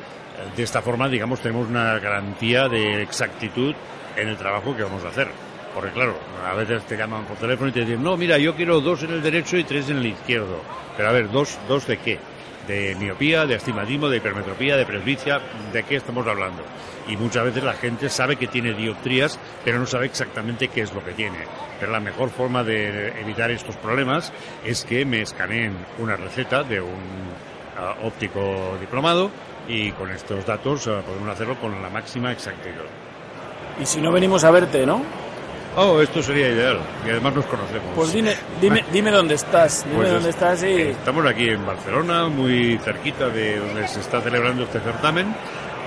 de 0.55 0.63
esta 0.63 0.81
forma, 0.81 1.07
digamos, 1.07 1.39
tenemos 1.39 1.67
una 1.69 1.97
garantía 1.99 2.67
de 2.67 3.01
exactitud 3.01 3.73
en 4.17 4.27
el 4.27 4.37
trabajo 4.37 4.75
que 4.75 4.83
vamos 4.83 5.03
a 5.05 5.07
hacer. 5.07 5.29
Porque 5.73 5.91
claro, 5.91 6.15
a 6.45 6.53
veces 6.53 6.83
te 6.83 6.97
llaman 6.97 7.23
por 7.23 7.37
teléfono 7.37 7.69
y 7.69 7.73
te 7.73 7.79
dicen, 7.79 8.03
no, 8.03 8.15
mira, 8.15 8.37
yo 8.37 8.53
quiero 8.55 8.79
dos 8.79 9.01
en 9.03 9.11
el 9.11 9.23
derecho 9.23 9.57
y 9.57 9.63
tres 9.63 9.89
en 9.89 9.97
el 9.97 10.05
izquierdo. 10.07 10.61
Pero 10.95 11.09
a 11.09 11.11
ver, 11.13 11.31
¿dos, 11.31 11.57
dos 11.67 11.87
de 11.87 11.97
qué? 11.97 12.19
De 12.67 12.95
miopía, 12.95 13.45
de 13.45 13.55
astigmatismo, 13.55 14.07
de 14.07 14.17
hipermetropía, 14.17 14.77
de 14.77 14.85
presbicia, 14.85 15.41
¿de 15.73 15.83
qué 15.83 15.97
estamos 15.97 16.25
hablando? 16.25 16.63
Y 17.07 17.17
muchas 17.17 17.43
veces 17.43 17.63
la 17.63 17.73
gente 17.73 18.09
sabe 18.09 18.37
que 18.37 18.47
tiene 18.47 18.73
dioptrías, 18.73 19.37
pero 19.65 19.79
no 19.79 19.85
sabe 19.85 20.05
exactamente 20.05 20.69
qué 20.69 20.81
es 20.81 20.93
lo 20.93 21.03
que 21.03 21.11
tiene. 21.11 21.39
Pero 21.79 21.91
la 21.91 21.99
mejor 21.99 22.29
forma 22.29 22.63
de 22.63 23.09
evitar 23.19 23.51
estos 23.51 23.75
problemas 23.75 24.31
es 24.63 24.85
que 24.85 25.03
me 25.03 25.21
escaneen 25.21 25.75
una 25.99 26.15
receta 26.15 26.63
de 26.63 26.79
un 26.79 27.01
ah, 27.77 27.95
óptico 28.03 28.77
diplomado 28.79 29.29
y 29.67 29.91
con 29.91 30.09
estos 30.11 30.45
datos 30.45 30.87
ah, 30.87 31.01
podemos 31.05 31.29
hacerlo 31.29 31.59
con 31.59 31.81
la 31.81 31.89
máxima 31.89 32.31
exactitud. 32.31 32.85
Y 33.81 33.85
si 33.85 33.99
no 33.99 34.11
venimos 34.11 34.43
a 34.43 34.51
verte, 34.51 34.85
¿no? 34.85 35.01
Oh, 35.75 35.99
esto 36.01 36.21
sería 36.21 36.49
ideal. 36.49 36.79
Y 37.05 37.09
además 37.09 37.35
nos 37.35 37.45
conocemos. 37.45 37.87
Pues 37.95 38.13
dime, 38.13 38.35
dime, 38.61 38.85
dime 38.93 39.11
dónde 39.11 39.35
estás. 39.35 39.83
Dime 39.85 39.95
pues 39.95 40.11
dónde 40.11 40.29
estás 40.29 40.63
y... 40.63 40.81
Estamos 40.81 41.25
aquí 41.25 41.49
en 41.49 41.65
Barcelona, 41.65 42.27
muy 42.27 42.77
cerquita 42.83 43.29
de 43.29 43.57
donde 43.57 43.87
se 43.87 43.99
está 43.99 44.21
celebrando 44.21 44.63
este 44.63 44.79
certamen. 44.79 45.33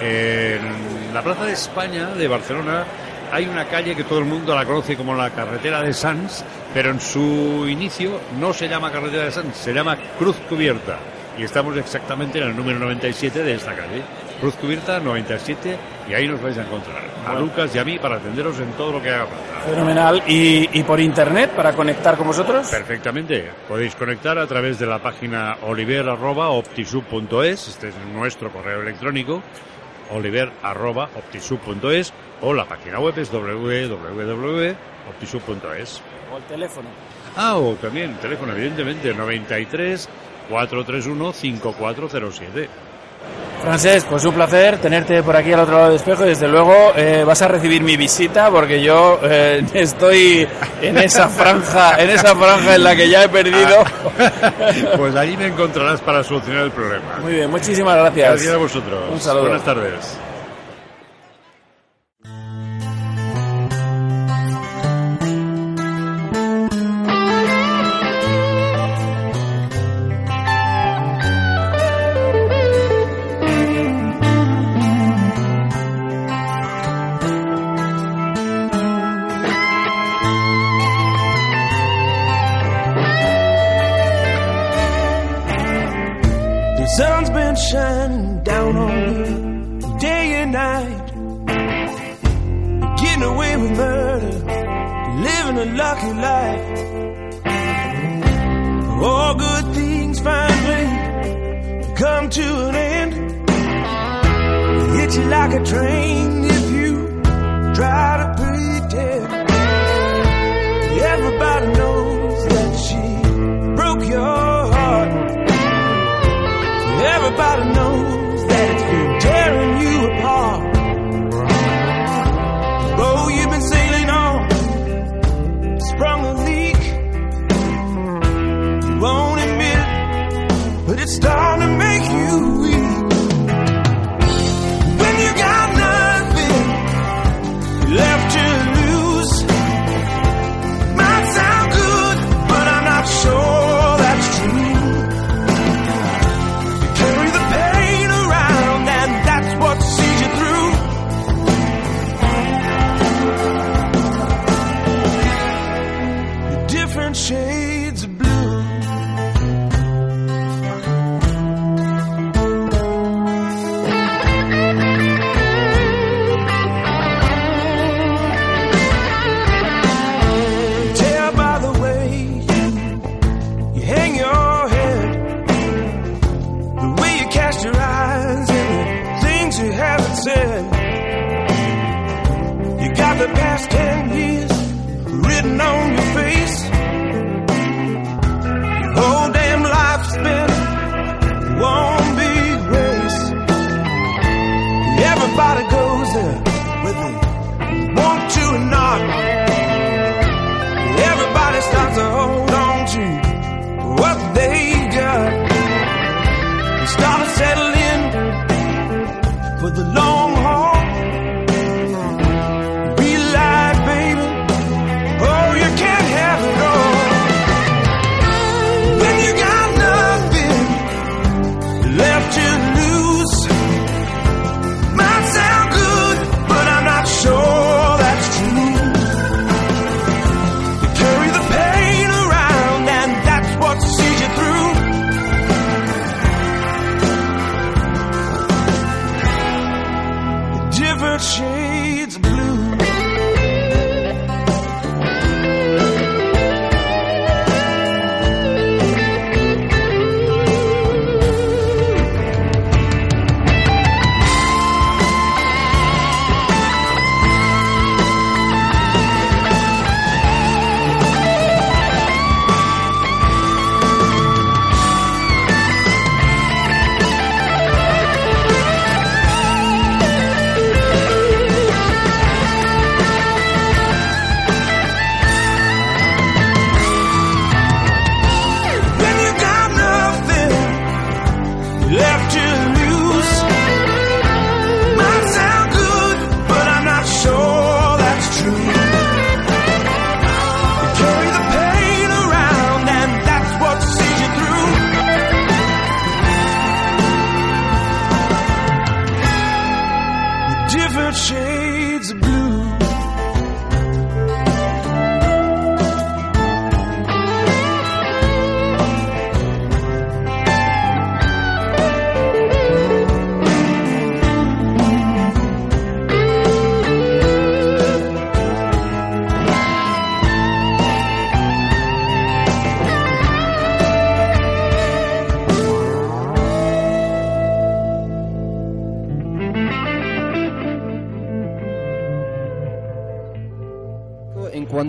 En 0.00 1.14
la 1.14 1.23
Plaza 1.23 1.45
de 1.45 1.52
España 1.52 2.09
de 2.09 2.28
Barcelona 2.28 2.85
hay 3.33 3.47
una 3.47 3.64
calle 3.66 3.95
que 3.95 4.05
todo 4.05 4.19
el 4.19 4.25
mundo 4.25 4.55
la 4.55 4.64
conoce 4.64 4.97
como 4.97 5.14
la 5.14 5.31
carretera 5.31 5.83
de 5.83 5.93
Sants, 5.93 6.45
pero 6.75 6.90
en 6.90 7.00
su 7.00 7.66
inicio 7.69 8.21
no 8.38 8.52
se 8.52 8.69
llama 8.69 8.90
carretera 8.90 9.25
de 9.25 9.33
Sants, 9.33 9.57
se 9.57 9.73
llama 9.73 9.97
Cruz 10.19 10.37
Cubierta. 10.49 10.99
Y 11.38 11.45
estamos 11.45 11.76
exactamente 11.76 12.38
en 12.38 12.49
el 12.49 12.57
número 12.57 12.78
97 12.78 13.43
de 13.43 13.55
esta 13.55 13.75
calle. 13.75 14.02
Cruz 14.40 14.55
Cubierta 14.55 15.00
97 15.00 15.76
y 16.09 16.15
ahí 16.15 16.27
nos 16.29 16.41
vais 16.43 16.57
a 16.59 16.63
encontrar. 16.63 17.03
A 17.27 17.35
Lucas 17.35 17.75
y 17.75 17.79
a 17.79 17.85
mí 17.85 17.99
para 17.99 18.17
atenderos 18.17 18.59
en 18.61 18.71
todo 18.73 18.93
lo 18.93 19.03
que 19.03 19.11
haga 19.11 19.27
falta. 19.27 19.61
Fenomenal. 19.69 20.23
¿Y, 20.27 20.79
y 20.79 20.83
por 20.85 21.01
internet 21.01 21.51
para 21.57 21.73
conectar 21.73 22.17
con 22.17 22.29
vosotros? 22.29 22.69
Perfectamente. 22.69 23.51
Podéis 23.69 23.97
conectar 23.97 24.39
a 24.39 24.47
través 24.47 24.79
de 24.79 24.87
la 24.87 25.01
página 25.01 25.57
oliver.optisub.es, 25.63 27.69
este 27.69 27.89
es 27.89 27.95
nuestro 28.15 28.53
correo 28.53 28.83
electrónico, 28.83 29.43
oliver.optisub.es 30.11 32.13
o 32.43 32.53
la 32.53 32.67
página 32.67 33.01
web 33.01 33.19
es 33.19 33.33
www.optisub.es. 33.33 36.03
O 36.33 36.37
el 36.37 36.43
teléfono. 36.45 36.89
Ah, 37.37 37.57
o 37.57 37.73
también 37.75 38.11
el 38.11 38.19
teléfono, 38.19 38.53
evidentemente, 38.53 39.13
93 39.15 40.09
431 40.49 41.33
5407. 41.33 42.69
Francesc, 43.62 44.06
pues 44.06 44.25
un 44.25 44.35
placer 44.35 44.78
tenerte 44.78 45.23
por 45.23 45.35
aquí 45.35 45.52
al 45.52 45.61
otro 45.61 45.75
lado 45.75 45.87
del 45.87 45.97
espejo 45.97 46.25
y 46.25 46.28
desde 46.28 46.47
luego 46.47 46.92
eh, 46.95 47.25
vas 47.26 47.40
a 47.42 47.49
recibir 47.49 47.83
mi 47.83 47.97
visita 47.97 48.50
porque 48.50 48.83
yo 48.83 49.18
eh, 49.23 49.64
estoy 49.75 50.47
en 50.83 50.99
esa 50.99 51.28
franja, 51.28 52.00
en 52.00 52.11
esa 52.11 52.37
franja 52.37 52.76
en 52.76 52.85
la 52.85 52.95
que 52.95 53.09
ya 53.09 53.25
he 53.25 53.28
perdido. 53.28 53.85
Pues 54.97 55.14
allí 55.14 55.37
me 55.37 55.47
encontrarás 55.47 56.00
para 56.00 56.23
solucionar 56.23 56.64
el 56.64 56.71
problema. 56.71 57.18
Muy 57.23 57.35
bien, 57.35 57.50
muchísimas 57.50 57.97
gracias. 57.97 58.30
Gracias 58.30 58.54
a 58.54 58.56
vosotros. 58.56 59.00
Un 59.11 59.21
saludo. 59.21 59.42
Buenas 59.42 59.64
tardes. 59.64 60.18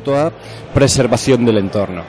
A 0.05 0.31
preservación 0.73 1.45
del 1.45 1.57
entorno. 1.57 2.03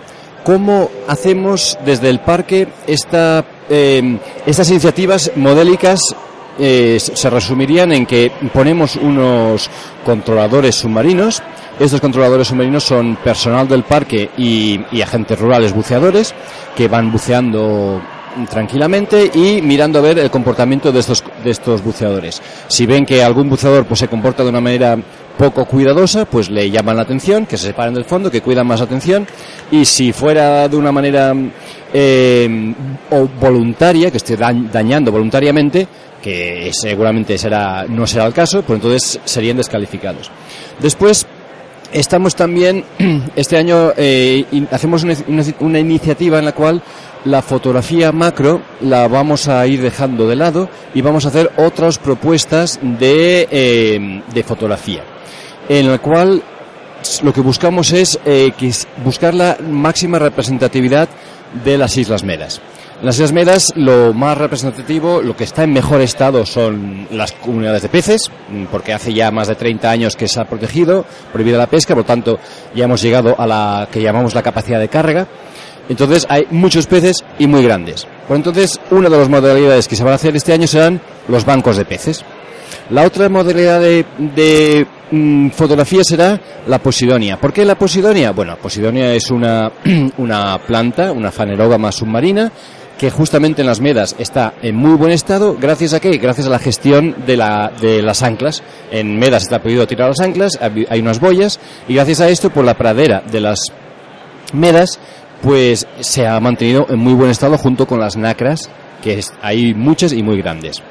¿Cómo 0.44 0.90
hacemos 1.06 1.78
desde 1.84 2.08
el 2.08 2.20
parque 2.20 2.68
esta, 2.86 3.44
eh, 3.68 4.18
estas 4.46 4.70
iniciativas 4.70 5.32
modélicas? 5.36 6.00
eh, 6.58 6.98
se 7.00 7.30
resumirían 7.30 7.92
en 7.92 8.04
que 8.04 8.32
ponemos 8.52 8.96
unos 8.96 9.70
controladores 10.04 10.74
submarinos. 10.74 11.42
Estos 11.78 12.00
controladores 12.00 12.48
submarinos 12.48 12.82
son 12.82 13.16
personal 13.16 13.68
del 13.68 13.84
parque 13.84 14.30
y, 14.36 14.80
y 14.90 15.00
agentes 15.00 15.38
rurales 15.38 15.72
buceadores 15.72 16.34
que 16.76 16.88
van 16.88 17.12
buceando 17.12 18.02
tranquilamente 18.50 19.30
y 19.32 19.62
mirando 19.62 19.98
a 19.98 20.02
ver 20.02 20.18
el 20.18 20.30
comportamiento 20.30 20.92
de 20.92 21.00
estos, 21.00 21.24
de 21.42 21.50
estos 21.50 21.82
buceadores. 21.82 22.42
Si 22.68 22.86
ven 22.86 23.06
que 23.06 23.22
algún 23.22 23.48
buceador 23.48 23.84
pues, 23.86 24.00
se 24.00 24.08
comporta 24.08 24.42
de 24.42 24.50
una 24.50 24.60
manera 24.60 24.98
poco 25.38 25.64
cuidadosa, 25.64 26.26
pues 26.26 26.50
le 26.50 26.70
llaman 26.70 26.96
la 26.96 27.02
atención, 27.02 27.46
que 27.46 27.56
se 27.56 27.68
separen 27.68 27.94
del 27.94 28.04
fondo, 28.04 28.30
que 28.30 28.42
cuidan 28.42 28.66
más 28.66 28.80
atención. 28.82 29.26
Y 29.70 29.84
si 29.86 30.12
fuera 30.12 30.68
de 30.68 30.76
una 30.76 30.92
manera 30.92 31.32
eh, 31.94 32.74
o 33.10 33.26
voluntaria, 33.40 34.10
que 34.10 34.18
esté 34.18 34.36
dañ- 34.36 34.68
dañando 34.70 35.10
voluntariamente, 35.12 35.86
que 36.20 36.70
seguramente 36.74 37.38
será, 37.38 37.86
no 37.88 38.06
será 38.06 38.26
el 38.26 38.34
caso, 38.34 38.62
pues 38.62 38.76
entonces 38.78 39.20
serían 39.24 39.56
descalificados. 39.56 40.30
Después, 40.80 41.26
Estamos 41.90 42.36
también, 42.36 42.84
este 43.34 43.56
año 43.56 43.92
eh, 43.96 44.44
hacemos 44.70 45.06
una 45.60 45.78
iniciativa 45.78 46.38
en 46.38 46.44
la 46.44 46.52
cual 46.52 46.82
la 47.28 47.42
fotografía 47.42 48.10
macro 48.10 48.62
la 48.80 49.06
vamos 49.06 49.48
a 49.48 49.66
ir 49.66 49.82
dejando 49.82 50.26
de 50.26 50.36
lado 50.36 50.68
y 50.94 51.02
vamos 51.02 51.26
a 51.26 51.28
hacer 51.28 51.52
otras 51.56 51.98
propuestas 51.98 52.78
de, 52.82 53.46
eh, 53.50 54.22
de 54.32 54.42
fotografía, 54.42 55.02
en 55.68 55.90
la 55.90 55.98
cual 55.98 56.42
lo 57.22 57.32
que 57.32 57.42
buscamos 57.42 57.92
es 57.92 58.18
eh, 58.24 58.52
es 58.60 58.88
buscar 59.04 59.34
la 59.34 59.58
máxima 59.68 60.18
representatividad 60.18 61.08
de 61.64 61.76
las 61.76 61.96
Islas 61.96 62.24
Medas. 62.24 62.62
Las 63.02 63.16
Islas 63.16 63.32
Medas 63.32 63.72
lo 63.76 64.12
más 64.12 64.36
representativo, 64.36 65.20
lo 65.22 65.36
que 65.36 65.44
está 65.44 65.64
en 65.64 65.72
mejor 65.72 66.00
estado 66.00 66.44
son 66.44 67.06
las 67.12 67.32
comunidades 67.32 67.82
de 67.82 67.88
peces, 67.90 68.30
mm, 68.48 68.64
porque 68.72 68.92
hace 68.92 69.12
ya 69.12 69.30
más 69.30 69.48
de 69.48 69.54
30 69.54 69.90
años 69.90 70.16
que 70.16 70.26
se 70.26 70.40
ha 70.40 70.46
protegido, 70.46 71.04
prohibida 71.32 71.58
la 71.58 71.68
pesca, 71.68 71.94
por 71.94 72.04
lo 72.04 72.06
tanto 72.06 72.40
ya 72.74 72.86
hemos 72.86 73.02
llegado 73.02 73.36
a 73.38 73.46
la 73.46 73.88
que 73.92 74.02
llamamos 74.02 74.34
la 74.34 74.42
capacidad 74.42 74.80
de 74.80 74.88
carga. 74.88 75.28
Entonces 75.88 76.26
hay 76.28 76.46
muchos 76.50 76.86
peces 76.86 77.24
y 77.38 77.46
muy 77.46 77.62
grandes. 77.62 78.06
Por 78.26 78.36
entonces, 78.36 78.78
una 78.90 79.08
de 79.08 79.16
las 79.16 79.28
modalidades 79.28 79.88
que 79.88 79.96
se 79.96 80.04
van 80.04 80.12
a 80.12 80.16
hacer 80.16 80.36
este 80.36 80.52
año 80.52 80.66
serán 80.66 81.00
los 81.28 81.44
bancos 81.44 81.76
de 81.76 81.84
peces. 81.84 82.24
La 82.90 83.04
otra 83.04 83.28
modalidad 83.28 83.80
de, 83.80 84.86
mm, 85.10 85.50
fotografía 85.50 86.02
será 86.04 86.40
la 86.66 86.78
posidonia. 86.78 87.38
¿Por 87.38 87.52
qué 87.52 87.64
la 87.64 87.78
posidonia? 87.78 88.32
Bueno, 88.32 88.56
posidonia 88.56 89.14
es 89.14 89.30
una, 89.30 89.70
una 90.18 90.58
planta, 90.66 91.12
una 91.12 91.30
fanerógama 91.30 91.92
submarina, 91.92 92.52
que 92.98 93.10
justamente 93.10 93.62
en 93.62 93.68
las 93.68 93.80
medas 93.80 94.16
está 94.18 94.54
en 94.60 94.74
muy 94.74 94.96
buen 94.96 95.12
estado. 95.12 95.56
¿Gracias 95.58 95.94
a 95.94 96.00
qué? 96.00 96.18
Gracias 96.18 96.46
a 96.48 96.50
la 96.50 96.58
gestión 96.58 97.14
de, 97.26 97.36
la, 97.36 97.72
de 97.80 98.02
las 98.02 98.22
anclas. 98.22 98.62
En 98.90 99.18
medas 99.18 99.44
está 99.44 99.60
prohibido 99.60 99.86
tirar 99.86 100.08
las 100.08 100.20
anclas, 100.20 100.58
hay 100.60 101.00
unas 101.00 101.20
boyas, 101.20 101.60
y 101.86 101.94
gracias 101.94 102.20
a 102.20 102.28
esto, 102.28 102.50
por 102.50 102.64
la 102.64 102.76
pradera 102.76 103.22
de 103.30 103.40
las 103.40 103.60
medas, 104.52 104.98
pues 105.42 105.86
se 106.00 106.26
ha 106.26 106.38
mantenido 106.40 106.86
en 106.88 106.98
muy 106.98 107.12
buen 107.14 107.30
estado 107.30 107.56
junto 107.58 107.86
con 107.86 108.00
las 108.00 108.16
nacras, 108.16 108.68
que 109.02 109.18
es- 109.18 109.32
hay 109.42 109.74
muchas 109.74 110.12
y 110.12 110.22
muy 110.22 110.38
grandes. 110.40 110.82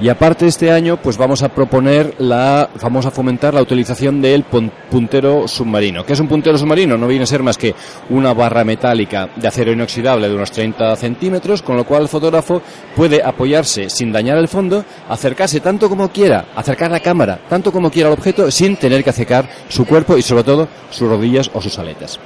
Y 0.00 0.08
aparte 0.08 0.46
este 0.46 0.70
año, 0.70 0.96
pues 0.96 1.16
vamos 1.16 1.42
a 1.42 1.48
proponer 1.48 2.14
la, 2.18 2.70
vamos 2.80 3.04
a 3.04 3.10
fomentar 3.10 3.52
la 3.52 3.60
utilización 3.62 4.22
del 4.22 4.44
pun- 4.48 4.70
puntero 4.88 5.48
submarino. 5.48 6.06
¿Qué 6.06 6.12
es 6.12 6.20
un 6.20 6.28
puntero 6.28 6.56
submarino? 6.56 6.96
No 6.96 7.08
viene 7.08 7.24
a 7.24 7.26
ser 7.26 7.42
más 7.42 7.58
que 7.58 7.74
una 8.08 8.32
barra 8.32 8.62
metálica 8.62 9.28
de 9.34 9.48
acero 9.48 9.72
inoxidable 9.72 10.28
de 10.28 10.34
unos 10.36 10.52
30 10.52 10.94
centímetros, 10.94 11.62
con 11.62 11.76
lo 11.76 11.84
cual 11.84 12.02
el 12.02 12.08
fotógrafo 12.08 12.62
puede 12.94 13.20
apoyarse 13.22 13.90
sin 13.90 14.12
dañar 14.12 14.38
el 14.38 14.46
fondo, 14.46 14.84
acercarse 15.08 15.58
tanto 15.58 15.88
como 15.88 16.08
quiera, 16.10 16.44
acercar 16.54 16.92
la 16.92 17.00
cámara 17.00 17.40
tanto 17.48 17.72
como 17.72 17.90
quiera 17.90 18.08
al 18.08 18.14
objeto, 18.14 18.52
sin 18.52 18.76
tener 18.76 19.02
que 19.02 19.10
acercar 19.10 19.48
su 19.68 19.84
cuerpo 19.84 20.16
y 20.16 20.22
sobre 20.22 20.44
todo 20.44 20.68
sus 20.90 21.08
rodillas 21.08 21.50
o 21.52 21.60
sus 21.60 21.76
aletas. 21.76 22.20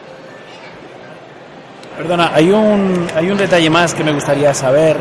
Perdona, 1.97 2.31
hay 2.35 2.51
un, 2.51 3.07
hay 3.15 3.31
un 3.31 3.37
detalle 3.37 3.69
más 3.69 3.93
que 3.93 4.03
me 4.03 4.13
gustaría 4.13 4.55
saber, 4.55 4.97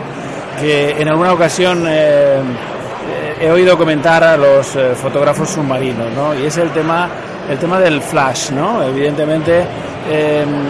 que 0.59 0.91
en 1.01 1.07
alguna 1.07 1.31
ocasión 1.31 1.85
eh, 1.87 2.35
eh, 2.35 3.37
he 3.39 3.49
oído 3.49 3.77
comentar 3.77 4.21
a 4.23 4.35
los 4.35 4.75
eh, 4.75 4.93
fotógrafos 4.95 5.51
submarinos, 5.51 6.11
¿no? 6.13 6.35
Y 6.37 6.45
es 6.45 6.57
el 6.57 6.69
tema, 6.71 7.09
el 7.49 7.57
tema 7.57 7.79
del 7.79 8.01
flash, 8.01 8.51
¿no? 8.51 8.83
Evidentemente 8.83 9.65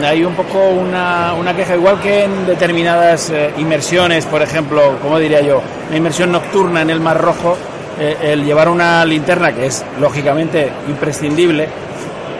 hay 0.04 0.24
un 0.24 0.36
poco 0.36 0.60
una, 0.60 1.34
una 1.34 1.56
queja, 1.56 1.76
igual 1.76 2.00
que 2.00 2.26
en 2.26 2.46
determinadas 2.46 3.32
inmersiones, 3.58 4.26
por 4.26 4.42
ejemplo, 4.42 5.00
como 5.02 5.18
diría 5.18 5.42
yo, 5.42 5.62
una 5.88 5.98
inmersión 5.98 6.32
nocturna 6.34 6.82
en 6.82 6.90
el 6.92 7.00
Mar 7.00 7.20
Rojo, 7.20 7.58
el 8.22 8.44
llevar 8.44 8.68
una 8.68 9.04
linterna, 9.06 9.54
que 9.54 9.68
es 9.68 9.86
lógicamente 10.00 10.70
imprescindible, 10.90 11.68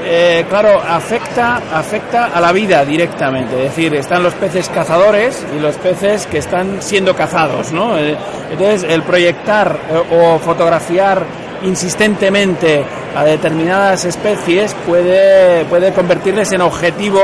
eh, 0.04 0.46
claro, 0.50 0.82
afecta, 0.82 1.62
afecta 1.74 2.26
a 2.26 2.42
la 2.42 2.52
vida 2.52 2.84
directamente. 2.86 3.56
Es 3.56 3.76
decir, 3.76 3.94
están 3.96 4.24
los 4.24 4.34
peces 4.34 4.70
cazadores 4.70 5.46
y 5.56 5.60
los 5.60 5.76
peces 5.76 6.26
que 6.28 6.40
están 6.40 6.82
siendo 6.82 7.16
cazados, 7.16 7.72
¿no? 7.72 7.98
Eh, 7.98 8.18
Entonces, 8.52 8.84
el 8.84 9.04
proyectar 9.04 9.78
eh, 9.90 10.16
o 10.16 10.40
fotografiar 10.40 11.24
insistentemente 11.64 12.84
a 13.16 13.24
determinadas 13.24 14.06
especies 14.06 14.76
puede, 14.86 15.66
puede 15.66 15.94
convertirles 15.94 16.52
en 16.54 16.62
objetivo 16.62 17.22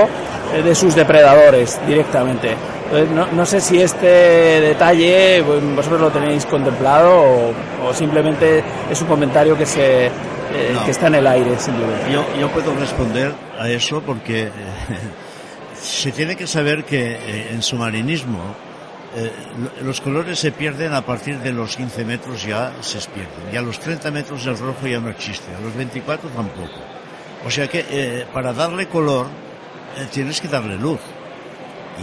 de 0.63 0.75
sus 0.75 0.95
depredadores 0.95 1.79
directamente. 1.87 2.55
No, 3.33 3.45
sé 3.45 3.59
si 3.59 3.81
este 3.81 4.61
detalle 4.61 5.41
vosotros 5.75 5.99
lo 5.99 6.09
tenéis 6.09 6.45
contemplado 6.45 7.51
o 7.83 7.93
simplemente 7.93 8.63
es 8.89 9.01
un 9.01 9.07
comentario 9.07 9.57
que 9.57 9.65
se 9.65 10.09
eh, 10.53 10.71
No. 10.73 10.85
que 10.85 10.91
está 10.91 11.07
en 11.07 11.15
el 11.15 11.27
aire 11.27 11.57
simplemente. 11.59 12.11
Yo, 12.11 12.25
yo 12.39 12.49
puedo 12.49 12.73
responder 12.75 13.33
a 13.59 13.69
eso 13.69 14.01
porque 14.01 14.43
eh, 14.43 14.51
se 15.81 16.11
tiene 16.11 16.35
que 16.35 16.47
saber 16.47 16.83
que 16.85 17.13
eh, 17.13 17.47
en 17.51 17.61
submarinismo 17.61 18.39
eh, 19.15 19.31
lo- 19.79 19.85
los 19.87 20.01
colores 20.01 20.37
se 20.39 20.51
pierden 20.51 20.93
a 20.93 21.01
partir 21.01 21.39
de 21.39 21.51
los 21.53 21.75
15 21.77 22.05
metros 22.05 22.43
ya 22.45 22.73
se 22.81 22.99
pierden. 23.09 23.53
Y 23.53 23.57
a 23.57 23.61
los 23.61 23.79
30 23.79 24.11
metros 24.11 24.45
el 24.45 24.57
rojo 24.57 24.85
ya 24.87 24.99
no 24.99 25.09
existe, 25.09 25.53
a 25.55 25.59
los 25.61 25.75
24 25.75 26.29
tampoco. 26.29 26.73
O 27.45 27.51
sea 27.51 27.67
que 27.67 28.25
para 28.33 28.51
darle 28.53 28.87
color 28.87 29.27
tienes 30.11 30.41
que 30.41 30.47
darle 30.47 30.75
luz. 30.75 30.99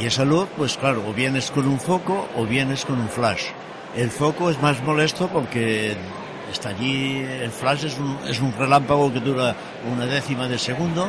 Y 0.01 0.07
esa 0.07 0.25
luz, 0.25 0.49
pues 0.57 0.77
claro, 0.77 1.03
o 1.09 1.13
vienes 1.13 1.51
con 1.51 1.69
un 1.69 1.79
foco 1.79 2.29
o 2.37 2.45
vienes 2.47 2.85
con 2.85 2.99
un 2.99 3.09
flash. 3.09 3.45
El 3.97 4.11
foco 4.11 4.51
es 4.51 4.61
más 4.63 4.83
molesto 4.83 5.29
porque 5.29 5.95
está 6.55 6.71
allí, 6.71 7.19
el 7.43 7.51
flash 7.51 7.85
es 7.85 7.99
un, 7.99 8.17
es 8.29 8.41
un 8.41 8.53
relámpago 8.59 9.13
que 9.13 9.21
dura 9.21 9.55
una 9.93 10.07
décima 10.07 10.47
de 10.49 10.59
segundo 10.59 11.09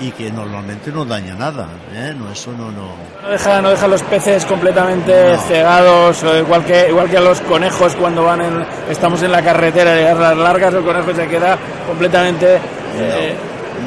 y 0.00 0.10
que 0.12 0.30
normalmente 0.30 0.90
no 0.92 1.04
daña 1.04 1.34
nada, 1.34 1.66
¿eh? 1.94 2.14
No, 2.16 2.30
eso 2.30 2.52
no, 2.52 2.70
no... 2.70 2.92
No 3.22 3.28
deja, 3.28 3.60
no 3.62 3.70
deja 3.70 3.86
los 3.88 4.02
peces 4.02 4.44
completamente 4.46 5.34
No. 5.34 5.42
cegados, 5.42 6.22
o 6.22 6.38
igual 6.38 6.64
que 6.64 6.88
igual 6.88 7.08
que 7.10 7.16
a 7.18 7.20
los 7.20 7.40
conejos 7.42 7.94
cuando 7.96 8.24
van 8.24 8.40
en, 8.42 8.64
estamos 8.90 9.22
en 9.22 9.32
la 9.32 9.42
carretera 9.42 9.92
de 9.92 10.14
las 10.14 10.36
largas, 10.36 10.72
el 10.74 10.82
conejo 10.84 11.14
se 11.14 11.26
queda 11.28 11.58
completamente 11.86 12.56
eh, 12.96 13.34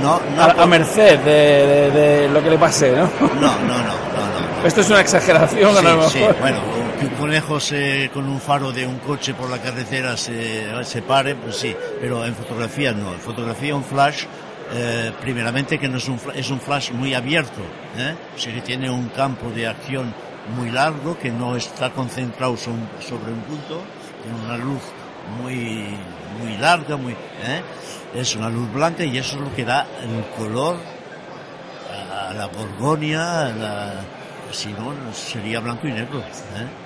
No, 0.01 0.19
a, 0.39 0.65
merced 0.65 1.19
de, 1.19 1.31
de- 1.31 1.91
de 1.91 2.29
lo 2.29 2.41
que 2.43 2.49
le 2.49 2.57
pase, 2.57 2.91
¿no? 2.91 3.03
no, 3.19 3.27
no, 3.41 3.47
no, 3.57 3.77
no, 3.77 3.81
no. 4.61 4.67
Esto 4.67 4.81
es 4.81 4.89
una 4.89 5.01
exageración, 5.01 5.75
a 5.77 5.81
lo 5.81 6.09
Sí, 6.09 6.19
mejor. 6.19 6.33
sí, 6.33 6.39
bueno, 6.41 6.57
que 6.95 7.05
un 7.05 7.13
conejo 7.15 7.59
se, 7.59 8.09
con 8.13 8.27
un 8.27 8.39
faro 8.39 8.71
de 8.71 8.85
un 8.87 8.99
coche 8.99 9.33
por 9.33 9.49
la 9.49 9.57
carretera 9.59 10.15
se, 10.15 10.83
se 10.83 11.01
pare, 11.01 11.35
pues 11.35 11.57
sí, 11.57 11.75
pero 11.99 12.25
en 12.25 12.35
fotografía 12.35 12.93
no. 12.93 13.13
En 13.13 13.19
fotografía 13.19 13.75
un 13.75 13.83
flash, 13.83 14.25
eh, 14.73 15.11
primeramente 15.21 15.77
que 15.77 15.89
no 15.89 15.97
es 15.97 16.07
un, 16.07 16.19
es 16.33 16.49
un 16.49 16.59
flash 16.59 16.91
muy 16.91 17.13
abierto, 17.13 17.61
¿eh? 17.97 18.15
o 18.35 18.39
sea 18.39 18.53
que 18.53 18.61
tiene 18.61 18.89
un 18.89 19.09
campo 19.09 19.49
de 19.49 19.67
acción 19.67 20.13
muy 20.55 20.71
largo, 20.71 21.17
que 21.17 21.31
no 21.31 21.55
está 21.55 21.91
concentrado 21.91 22.55
sobre 22.55 23.31
un 23.31 23.41
punto, 23.41 23.81
tiene 24.23 24.45
una 24.45 24.57
luz 24.57 24.81
muy, 25.41 25.97
muy 26.39 26.57
larga, 26.57 26.97
muy, 26.97 27.13
¿eh? 27.13 27.61
es 28.13 28.35
una 28.35 28.49
luz 28.49 28.71
blanca 28.71 29.03
y 29.03 29.17
eso 29.17 29.35
es 29.35 29.41
lo 29.41 29.53
que 29.53 29.65
da 29.65 29.87
el 30.01 30.23
color 30.37 30.77
a 32.11 32.33
la 32.33 32.47
Borgonia, 32.47 33.47
a 33.47 33.49
la, 33.49 33.93
si 34.51 34.69
no, 34.69 34.93
sería 35.13 35.59
blanco 35.59 35.87
y 35.87 35.91
negro. 35.91 36.19
¿eh? 36.19 36.84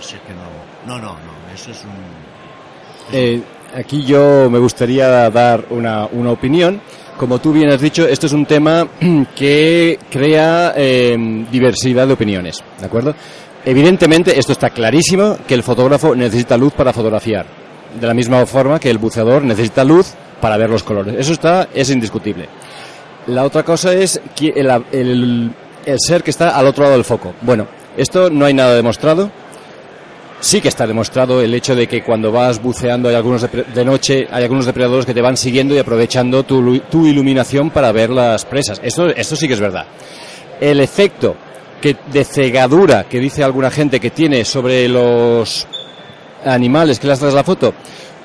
Sea 0.00 0.18
que 0.20 0.32
no, 0.32 0.96
no, 0.96 1.00
no, 1.00 1.12
no, 1.12 1.54
eso 1.54 1.70
es 1.70 1.82
un... 1.84 3.16
Eh, 3.16 3.40
aquí 3.74 4.04
yo 4.04 4.48
me 4.50 4.58
gustaría 4.58 5.30
dar 5.30 5.64
una, 5.70 6.06
una 6.12 6.30
opinión. 6.32 6.80
Como 7.18 7.38
tú 7.38 7.52
bien 7.52 7.70
has 7.70 7.80
dicho, 7.80 8.06
esto 8.06 8.26
es 8.26 8.32
un 8.32 8.44
tema 8.46 8.86
que 9.34 9.98
crea 10.10 10.74
eh, 10.76 11.16
diversidad 11.50 12.06
de 12.06 12.12
opiniones, 12.12 12.62
¿de 12.78 12.86
acuerdo? 12.86 13.14
Evidentemente, 13.64 14.38
esto 14.38 14.52
está 14.52 14.70
clarísimo, 14.70 15.38
que 15.48 15.54
el 15.54 15.62
fotógrafo 15.62 16.14
necesita 16.14 16.56
luz 16.56 16.72
para 16.74 16.92
fotografiar, 16.92 17.46
de 17.98 18.06
la 18.06 18.14
misma 18.14 18.44
forma 18.46 18.78
que 18.78 18.90
el 18.90 18.98
buceador 18.98 19.42
necesita 19.42 19.82
luz 19.82 20.12
para 20.40 20.56
ver 20.56 20.70
los 20.70 20.82
colores. 20.82 21.14
Eso 21.18 21.32
está, 21.32 21.68
es 21.74 21.90
indiscutible. 21.90 22.48
La 23.28 23.44
otra 23.44 23.64
cosa 23.64 23.92
es 23.94 24.20
que 24.36 24.50
el, 24.54 24.70
el- 24.92 25.52
el 25.84 25.96
ser 26.00 26.22
que 26.22 26.30
está 26.30 26.50
al 26.56 26.66
otro 26.66 26.82
lado 26.84 26.94
del 26.96 27.04
foco. 27.04 27.32
Bueno, 27.42 27.66
esto 27.96 28.28
no 28.28 28.44
hay 28.44 28.54
nada 28.54 28.74
demostrado. 28.74 29.30
Sí 30.40 30.60
que 30.60 30.68
está 30.68 30.86
demostrado 30.86 31.40
el 31.40 31.52
hecho 31.54 31.74
de 31.74 31.86
que 31.86 32.02
cuando 32.02 32.30
vas 32.30 32.62
buceando 32.62 33.08
hay 33.08 33.14
algunos 33.14 33.42
depre- 33.42 33.64
de 33.66 33.84
noche, 33.84 34.28
hay 34.30 34.44
algunos 34.44 34.66
depredadores 34.66 35.06
que 35.06 35.14
te 35.14 35.22
van 35.22 35.36
siguiendo 35.36 35.74
y 35.74 35.78
aprovechando 35.78 36.42
tu, 36.44 36.60
lu- 36.62 36.80
tu 36.90 37.06
iluminación 37.06 37.70
para 37.70 37.90
ver 37.90 38.10
las 38.10 38.44
presas. 38.44 38.80
Esto, 38.84 39.08
sí 39.36 39.48
que 39.48 39.54
es 39.54 39.60
verdad. 39.60 39.86
El 40.60 40.80
efecto 40.80 41.36
de 42.12 42.24
cegadura 42.24 43.04
que 43.04 43.18
dice 43.20 43.44
alguna 43.44 43.70
gente 43.70 43.98
que 44.00 44.10
tiene 44.10 44.44
sobre 44.44 44.88
los 44.88 45.66
animales 46.44 46.98
que 46.98 47.06
les 47.06 47.18
das 47.20 47.32
la 47.34 47.44
foto, 47.44 47.72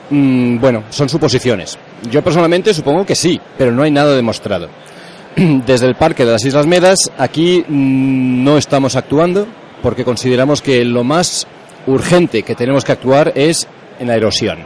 mm, 0.09 0.59
bueno, 0.59 0.83
son 0.89 1.07
suposiciones. 1.09 1.77
Yo 2.09 2.21
personalmente 2.23 2.73
supongo 2.73 3.05
que 3.05 3.15
sí, 3.15 3.39
pero 3.57 3.71
no 3.71 3.83
hay 3.83 3.91
nada 3.91 4.15
demostrado. 4.15 4.67
Desde 5.35 5.87
el 5.87 5.95
Parque 5.95 6.25
de 6.25 6.33
las 6.33 6.43
Islas 6.43 6.67
Medas, 6.67 7.11
aquí 7.17 7.63
mm, 7.67 8.43
no 8.43 8.57
estamos 8.57 8.95
actuando 8.95 9.47
porque 9.81 10.03
consideramos 10.03 10.61
que 10.61 10.83
lo 10.85 11.03
más 11.03 11.47
urgente 11.87 12.43
que 12.43 12.55
tenemos 12.55 12.83
que 12.83 12.91
actuar 12.91 13.31
es 13.35 13.67
en 13.99 14.07
la 14.07 14.15
erosión. 14.15 14.59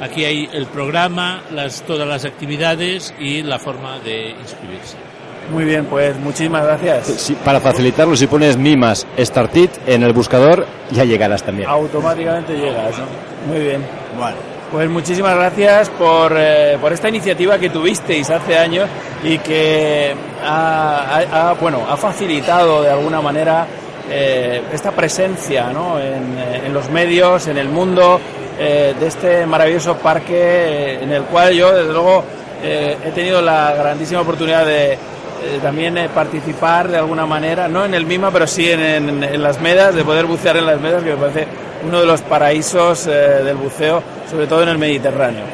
Aquí 0.00 0.24
hay 0.24 0.48
el 0.52 0.66
programa, 0.66 1.42
las, 1.52 1.82
todas 1.82 2.08
las 2.08 2.24
actividades 2.24 3.14
y 3.18 3.42
la 3.42 3.58
forma 3.58 3.98
de 3.98 4.30
inscribirse. 4.30 5.07
Muy 5.52 5.64
bien, 5.64 5.86
pues 5.86 6.16
muchísimas 6.18 6.62
gracias. 6.64 7.06
Si- 7.06 7.34
para 7.34 7.58
facilitarlo, 7.60 8.14
si 8.16 8.26
pones 8.26 8.56
Mimas 8.56 9.06
Startit 9.18 9.70
en 9.86 10.02
el 10.02 10.12
buscador, 10.12 10.66
ya 10.90 11.04
llegarás 11.04 11.42
también. 11.42 11.68
Automáticamente 11.68 12.52
llegas, 12.54 12.98
¿no? 12.98 13.52
Muy 13.52 13.60
bien. 13.64 13.82
Bueno, 14.18 14.36
Pues 14.70 14.86
muchísimas 14.90 15.34
gracias 15.34 15.88
por, 15.88 16.34
eh, 16.36 16.76
por 16.78 16.92
esta 16.92 17.08
iniciativa 17.08 17.58
que 17.58 17.70
tuvisteis 17.70 18.28
hace 18.28 18.58
años 18.58 18.86
y 19.24 19.38
que 19.38 20.14
ha, 20.44 21.22
ha- 21.22 21.48
ha, 21.48 21.52
bueno, 21.54 21.86
ha 21.88 21.96
facilitado 21.96 22.82
de 22.82 22.90
alguna 22.90 23.22
manera 23.22 23.66
eh, 24.10 24.60
esta 24.70 24.90
presencia 24.90 25.70
¿no? 25.72 25.98
en, 25.98 26.36
eh, 26.38 26.62
en 26.66 26.74
los 26.74 26.90
medios, 26.90 27.46
en 27.48 27.56
el 27.56 27.68
mundo, 27.70 28.20
eh, 28.58 28.94
de 29.00 29.06
este 29.06 29.46
maravilloso 29.46 29.96
parque 29.96 30.98
en 31.02 31.12
el 31.12 31.22
cual 31.22 31.54
yo, 31.54 31.72
desde 31.74 31.92
luego, 31.92 32.22
eh, 32.62 32.96
he 33.06 33.10
tenido 33.12 33.40
la 33.40 33.72
grandísima 33.72 34.20
oportunidad 34.20 34.66
de 34.66 34.98
eh, 35.42 35.58
también 35.62 35.96
eh, 35.98 36.08
participar 36.14 36.88
de 36.88 36.96
alguna 36.98 37.26
manera, 37.26 37.68
no 37.68 37.84
en 37.84 37.94
el 37.94 38.04
MIMA, 38.06 38.30
pero 38.30 38.46
sí 38.46 38.70
en, 38.70 38.80
en- 38.80 39.22
en 39.24 39.42
las 39.42 39.60
medas, 39.60 39.94
de 39.94 40.04
poder 40.04 40.26
bucear 40.26 40.56
en 40.56 40.66
las 40.66 40.80
medas, 40.80 41.02
que 41.02 41.10
me 41.10 41.16
parece 41.16 41.46
uno 41.86 42.00
de 42.00 42.06
los 42.06 42.20
paraísos 42.22 43.06
eh, 43.06 43.10
del 43.44 43.56
buceo, 43.56 44.02
sobre 44.30 44.46
todo 44.46 44.62
en 44.62 44.70
el 44.70 44.78
Mediterráneo. 44.78 45.44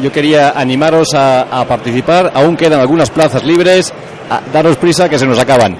Yo 0.00 0.10
quería 0.12 0.50
animaros 0.50 1.14
a, 1.14 1.42
a 1.60 1.64
participar, 1.64 2.32
aún 2.34 2.56
quedan 2.56 2.80
algunas 2.80 3.10
plazas 3.10 3.44
libres, 3.44 3.92
a- 4.30 4.40
daros 4.52 4.76
prisa 4.76 5.08
que 5.08 5.18
se 5.18 5.26
nos 5.26 5.38
acaban. 5.38 5.76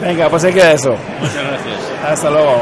Venga, 0.00 0.28
pues 0.28 0.44
ahí 0.44 0.52
queda 0.52 0.72
eso. 0.72 0.90
Muchas 1.20 1.34
gracias. 1.34 1.76
Hasta 2.06 2.30
luego. 2.30 2.60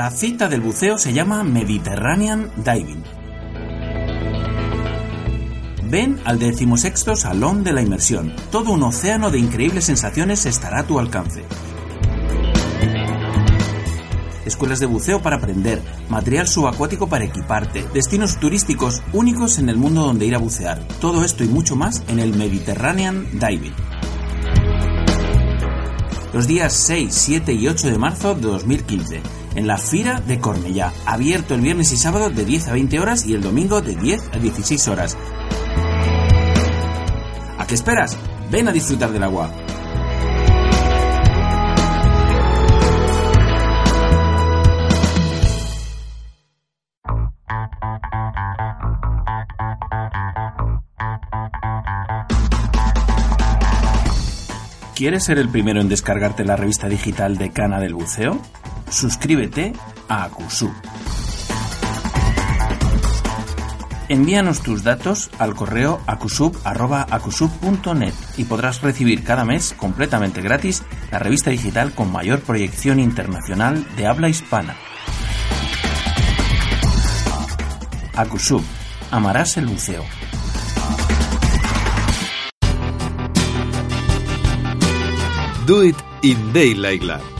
La 0.00 0.10
cita 0.10 0.48
del 0.48 0.62
buceo 0.62 0.96
se 0.96 1.12
llama 1.12 1.44
Mediterranean 1.44 2.50
Diving. 2.56 3.04
Ven 5.90 6.18
al 6.24 6.38
decimosexto 6.38 7.14
Salón 7.16 7.62
de 7.64 7.74
la 7.74 7.82
Inmersión. 7.82 8.34
Todo 8.50 8.72
un 8.72 8.82
océano 8.82 9.30
de 9.30 9.38
increíbles 9.38 9.84
sensaciones 9.84 10.46
estará 10.46 10.78
a 10.78 10.82
tu 10.84 10.98
alcance. 10.98 11.44
Escuelas 14.46 14.80
de 14.80 14.86
buceo 14.86 15.20
para 15.20 15.36
aprender, 15.36 15.82
material 16.08 16.48
subacuático 16.48 17.06
para 17.06 17.26
equiparte, 17.26 17.84
destinos 17.92 18.40
turísticos 18.40 19.02
únicos 19.12 19.58
en 19.58 19.68
el 19.68 19.76
mundo 19.76 20.00
donde 20.06 20.24
ir 20.24 20.34
a 20.34 20.38
bucear. 20.38 20.78
Todo 21.02 21.26
esto 21.26 21.44
y 21.44 21.48
mucho 21.48 21.76
más 21.76 22.02
en 22.08 22.20
el 22.20 22.34
Mediterranean 22.34 23.26
Diving. 23.32 23.74
Los 26.32 26.46
días 26.46 26.72
6, 26.72 27.12
7 27.12 27.52
y 27.52 27.68
8 27.68 27.88
de 27.88 27.98
marzo 27.98 28.34
de 28.34 28.40
2015 28.40 29.39
en 29.60 29.66
la 29.66 29.76
Fira 29.76 30.20
de 30.20 30.40
Cornellá, 30.40 30.90
abierto 31.04 31.54
el 31.54 31.60
viernes 31.60 31.92
y 31.92 31.98
sábado 31.98 32.30
de 32.30 32.46
10 32.46 32.68
a 32.68 32.72
20 32.72 32.98
horas 32.98 33.26
y 33.26 33.34
el 33.34 33.42
domingo 33.42 33.82
de 33.82 33.94
10 33.94 34.30
a 34.32 34.38
16 34.38 34.88
horas. 34.88 35.18
¿A 37.58 37.66
qué 37.66 37.74
esperas? 37.74 38.16
Ven 38.50 38.68
a 38.68 38.72
disfrutar 38.72 39.12
del 39.12 39.22
agua. 39.22 39.50
¿Quieres 54.94 55.24
ser 55.24 55.38
el 55.38 55.50
primero 55.50 55.82
en 55.82 55.90
descargarte 55.90 56.44
la 56.44 56.56
revista 56.56 56.88
digital 56.88 57.36
de 57.36 57.50
Cana 57.50 57.78
del 57.78 57.94
Buceo? 57.94 58.40
Suscríbete 58.90 59.72
a 60.08 60.24
Acusub. 60.24 60.72
Envíanos 64.08 64.62
tus 64.62 64.82
datos 64.82 65.30
al 65.38 65.54
correo 65.54 66.00
acusub.acusub.net 66.06 68.12
y 68.36 68.44
podrás 68.44 68.82
recibir 68.82 69.22
cada 69.22 69.44
mes 69.44 69.74
completamente 69.76 70.42
gratis 70.42 70.82
la 71.12 71.20
revista 71.20 71.50
digital 71.50 71.94
con 71.94 72.10
mayor 72.10 72.40
proyección 72.40 72.98
internacional 72.98 73.86
de 73.96 74.08
habla 74.08 74.28
hispana. 74.28 74.76
Acusub. 78.16 78.62
Amarás 79.12 79.56
el 79.56 79.66
buceo. 79.66 80.04
Do 85.66 85.84
It 85.84 85.96
in 86.22 86.52
Daylight 86.52 87.02
Lab. 87.02 87.39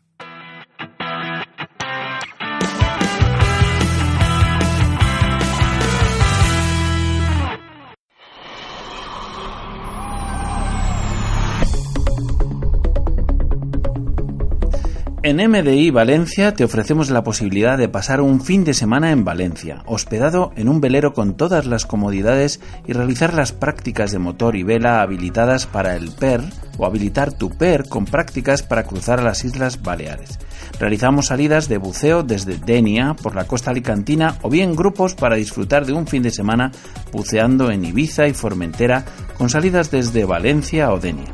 En 15.31 15.37
MDI 15.49 15.91
Valencia 15.91 16.53
te 16.53 16.65
ofrecemos 16.65 17.09
la 17.09 17.23
posibilidad 17.23 17.77
de 17.77 17.87
pasar 17.87 18.19
un 18.19 18.41
fin 18.41 18.65
de 18.65 18.73
semana 18.73 19.11
en 19.11 19.23
Valencia, 19.23 19.81
hospedado 19.85 20.51
en 20.57 20.67
un 20.67 20.81
velero 20.81 21.13
con 21.13 21.35
todas 21.35 21.65
las 21.65 21.85
comodidades 21.85 22.59
y 22.85 22.91
realizar 22.91 23.33
las 23.33 23.53
prácticas 23.53 24.11
de 24.11 24.19
motor 24.19 24.57
y 24.57 24.63
vela 24.63 25.01
habilitadas 25.01 25.67
para 25.67 25.95
el 25.95 26.11
PER 26.11 26.41
o 26.77 26.85
habilitar 26.85 27.31
tu 27.31 27.49
PER 27.49 27.87
con 27.87 28.03
prácticas 28.03 28.61
para 28.61 28.83
cruzar 28.83 29.21
a 29.21 29.23
las 29.23 29.45
Islas 29.45 29.81
Baleares. 29.81 30.37
Realizamos 30.81 31.27
salidas 31.27 31.69
de 31.69 31.77
buceo 31.77 32.23
desde 32.23 32.57
Denia 32.57 33.13
por 33.13 33.33
la 33.33 33.45
costa 33.47 33.71
alicantina 33.71 34.35
o 34.41 34.49
bien 34.49 34.75
grupos 34.75 35.15
para 35.15 35.37
disfrutar 35.37 35.85
de 35.85 35.93
un 35.93 36.07
fin 36.07 36.23
de 36.23 36.31
semana 36.31 36.73
buceando 37.13 37.71
en 37.71 37.85
Ibiza 37.85 38.27
y 38.27 38.33
Formentera 38.33 39.05
con 39.37 39.49
salidas 39.49 39.91
desde 39.91 40.25
Valencia 40.25 40.91
o 40.91 40.99
Denia. 40.99 41.33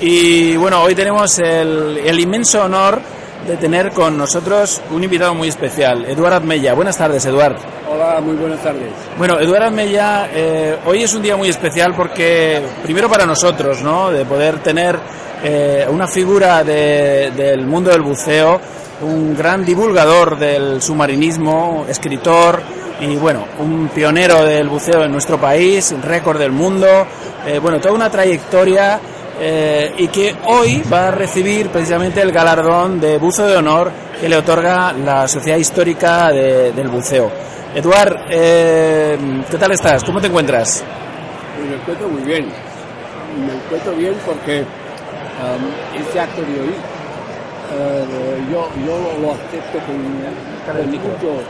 Y 0.00 0.56
bueno, 0.56 0.82
hoy 0.82 0.94
tenemos 0.94 1.38
el, 1.38 1.98
el 2.04 2.20
inmenso 2.20 2.62
honor 2.64 3.00
de 3.46 3.56
tener 3.56 3.90
con 3.92 4.16
nosotros 4.16 4.80
un 4.92 5.02
invitado 5.02 5.34
muy 5.34 5.48
especial, 5.48 6.04
Eduard 6.04 6.34
Admella. 6.34 6.74
Buenas 6.74 6.96
tardes, 6.98 7.24
Eduard. 7.26 7.56
Hola, 7.90 8.20
muy 8.20 8.36
buenas 8.36 8.60
tardes. 8.62 8.90
Bueno, 9.16 9.40
Eduard 9.40 9.64
Admella, 9.64 10.28
eh, 10.32 10.76
hoy 10.86 11.02
es 11.02 11.14
un 11.14 11.22
día 11.22 11.36
muy 11.36 11.48
especial 11.48 11.94
porque, 11.96 12.60
primero 12.82 13.08
para 13.08 13.26
nosotros, 13.26 13.82
¿no? 13.82 14.10
De 14.10 14.24
poder 14.24 14.58
tener 14.60 14.98
eh, 15.42 15.86
una 15.90 16.06
figura 16.06 16.62
de- 16.62 17.32
del 17.34 17.66
mundo 17.66 17.90
del 17.90 18.02
buceo, 18.02 18.60
un 19.02 19.36
gran 19.36 19.64
divulgador 19.64 20.36
del 20.38 20.82
submarinismo, 20.82 21.86
escritor 21.88 22.60
y, 23.00 23.16
bueno, 23.16 23.44
un 23.60 23.88
pionero 23.88 24.44
del 24.44 24.68
buceo 24.68 25.04
en 25.04 25.12
nuestro 25.12 25.38
país, 25.40 25.94
récord 26.02 26.38
del 26.38 26.50
mundo, 26.52 26.86
eh, 27.46 27.58
bueno, 27.60 27.80
toda 27.80 27.94
una 27.94 28.10
trayectoria 28.10 28.98
eh, 29.40 29.94
y 29.98 30.08
que 30.08 30.34
hoy 30.46 30.82
va 30.92 31.08
a 31.08 31.10
recibir 31.10 31.68
precisamente 31.70 32.20
el 32.22 32.32
galardón 32.32 33.00
de 33.00 33.18
buzo 33.18 33.46
de 33.46 33.56
honor 33.56 33.90
que 34.20 34.28
le 34.28 34.36
otorga 34.36 34.92
la 34.92 35.28
Sociedad 35.28 35.58
Histórica 35.58 36.28
de- 36.32 36.72
del 36.72 36.88
Buceo. 36.88 37.30
Eduard, 37.74 38.16
eh, 38.30 39.18
¿qué 39.50 39.56
tal 39.58 39.72
estás? 39.72 40.02
¿Cómo 40.04 40.20
te 40.20 40.26
encuentras? 40.26 40.82
Me 41.68 41.76
encuentro 41.76 42.08
muy 42.08 42.22
bien. 42.22 42.46
Me 43.46 43.54
encuentro 43.54 43.92
bien 43.94 44.14
porque 44.26 44.60
um, 44.62 46.00
este 46.00 46.18
acto 46.20 46.40
de 46.42 46.60
hoy 46.60 46.74
eh, 47.70 48.04
yo, 48.50 48.68
yo 48.86 49.20
lo 49.20 49.32
acepto 49.32 49.78
con, 49.86 49.96
con 50.66 50.90
mucho, 50.90 51.42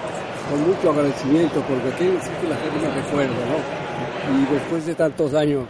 con 0.51 0.67
mucho 0.69 0.91
agradecimiento 0.91 1.61
porque 1.63 1.91
quiere 1.97 2.15
decir 2.15 2.33
que 2.43 2.49
la 2.49 2.57
gente 2.57 2.87
me 2.89 2.95
recuerda, 3.03 3.35
¿no? 3.49 4.39
Y 4.41 4.53
después 4.55 4.85
de 4.87 4.95
tantos 4.95 5.33
años, 5.35 5.65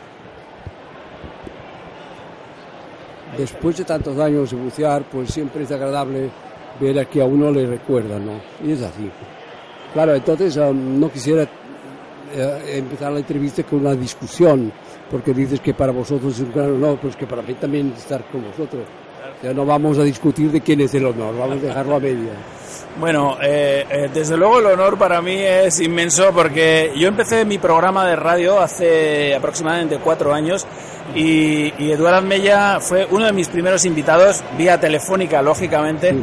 después 3.37 3.77
de 3.77 3.85
tantos 3.85 4.19
años 4.19 4.51
de 4.51 4.57
bucear, 4.57 5.03
pues 5.11 5.31
siempre 5.31 5.65
es 5.65 5.71
agradable 5.71 6.31
ver 6.81 6.99
a 6.99 7.05
que 7.05 7.21
a 7.21 7.25
uno 7.25 7.51
le 7.51 7.67
recuerda, 7.67 8.19
¿no? 8.19 8.41
Y 8.65 8.73
es 8.73 8.83
así. 8.83 9.11
Claro, 9.93 10.15
entonces 10.15 10.57
um, 10.57 11.01
no 11.01 11.11
quisiera 11.11 11.43
eh, 12.35 12.75
empezar 12.77 13.13
la 13.13 13.19
entrevista 13.19 13.63
con 13.63 13.81
una 13.81 13.95
discusión, 13.95 14.73
porque 15.11 15.33
dices 15.33 15.61
que 15.61 15.75
para 15.75 15.93
vosotros 15.93 16.35
es 16.35 16.41
un 16.41 16.53
gran 16.53 16.73
honor, 16.73 16.99
pues 17.01 17.17
que 17.17 17.27
para 17.27 17.43
mí 17.43 17.55
también 17.55 17.93
estar 17.97 18.25
con 18.31 18.45
vosotros. 18.45 18.83
Sea, 19.41 19.55
no 19.55 19.65
vamos 19.65 19.99
a 19.99 20.03
discutir 20.03 20.51
de 20.51 20.61
quién 20.61 20.81
es 20.81 20.95
el 20.95 21.07
honor, 21.07 21.37
vamos 21.39 21.59
a 21.59 21.67
dejarlo 21.67 21.97
a 21.97 22.01
media. 22.01 22.33
Bueno, 22.97 23.39
eh, 23.41 23.87
eh, 23.89 24.11
desde 24.13 24.37
luego 24.37 24.59
el 24.59 24.67
honor 24.67 24.99
para 24.99 25.23
mí 25.23 25.37
es 25.37 25.81
inmenso 25.81 26.33
porque 26.33 26.93
yo 26.97 27.07
empecé 27.07 27.45
mi 27.45 27.59
programa 27.59 28.05
de 28.05 28.17
radio 28.17 28.59
hace 28.59 29.37
aproximadamente 29.37 29.99
cuatro 29.99 30.35
años 30.35 30.67
y, 31.15 31.73
y 31.79 31.93
Eduardo 31.93 32.23
Mella 32.23 32.81
fue 32.81 33.07
uno 33.11 33.27
de 33.27 33.33
mis 33.33 33.49
primeros 33.49 33.85
invitados, 33.85 34.43
vía 34.57 34.79
telefónica, 34.79 35.41
lógicamente, 35.43 36.15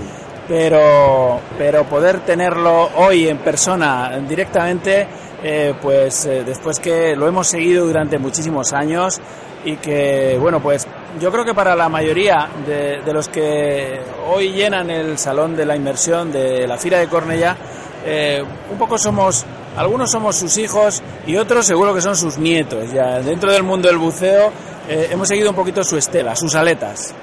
pero, 0.47 1.39
pero 1.57 1.83
poder 1.85 2.19
tenerlo 2.21 2.89
hoy 2.97 3.27
en 3.27 3.37
persona 3.39 4.19
directamente, 4.27 5.07
eh, 5.43 5.73
pues 5.81 6.25
eh, 6.25 6.43
después 6.45 6.79
que 6.79 7.15
lo 7.15 7.27
hemos 7.27 7.47
seguido 7.47 7.85
durante 7.85 8.17
muchísimos 8.17 8.73
años 8.73 9.19
y 9.65 9.77
que, 9.77 10.37
bueno, 10.39 10.61
pues 10.61 10.87
yo 11.19 11.31
creo 11.31 11.43
que 11.43 11.53
para 11.53 11.75
la 11.75 11.89
mayoría 11.89 12.47
de, 12.65 13.01
de 13.01 13.13
los 13.13 13.27
que 13.27 13.99
hoy 14.27 14.51
llenan 14.51 14.89
el 14.89 15.17
Salón 15.17 15.55
de 15.55 15.65
la 15.65 15.75
Inmersión 15.75 16.31
de 16.31 16.67
la 16.67 16.77
Fira 16.77 16.99
de 16.99 17.07
Cornellá, 17.07 17.57
eh, 18.05 18.43
un 18.71 18.77
poco 18.77 18.99
somos, 18.99 19.43
algunos 19.75 20.11
somos 20.11 20.35
sus 20.35 20.57
hijos 20.59 21.01
y 21.25 21.35
otros 21.37 21.65
seguro 21.65 21.93
que 21.93 22.01
son 22.01 22.15
sus 22.15 22.37
nietos. 22.37 22.91
Ya 22.93 23.19
dentro 23.21 23.51
del 23.51 23.63
mundo 23.63 23.87
del 23.87 23.97
buceo 23.97 24.51
eh, 24.87 25.09
hemos 25.11 25.27
seguido 25.27 25.49
un 25.49 25.55
poquito 25.55 25.83
su 25.83 25.97
estela, 25.97 26.35
sus 26.35 26.53
aletas. 26.53 27.15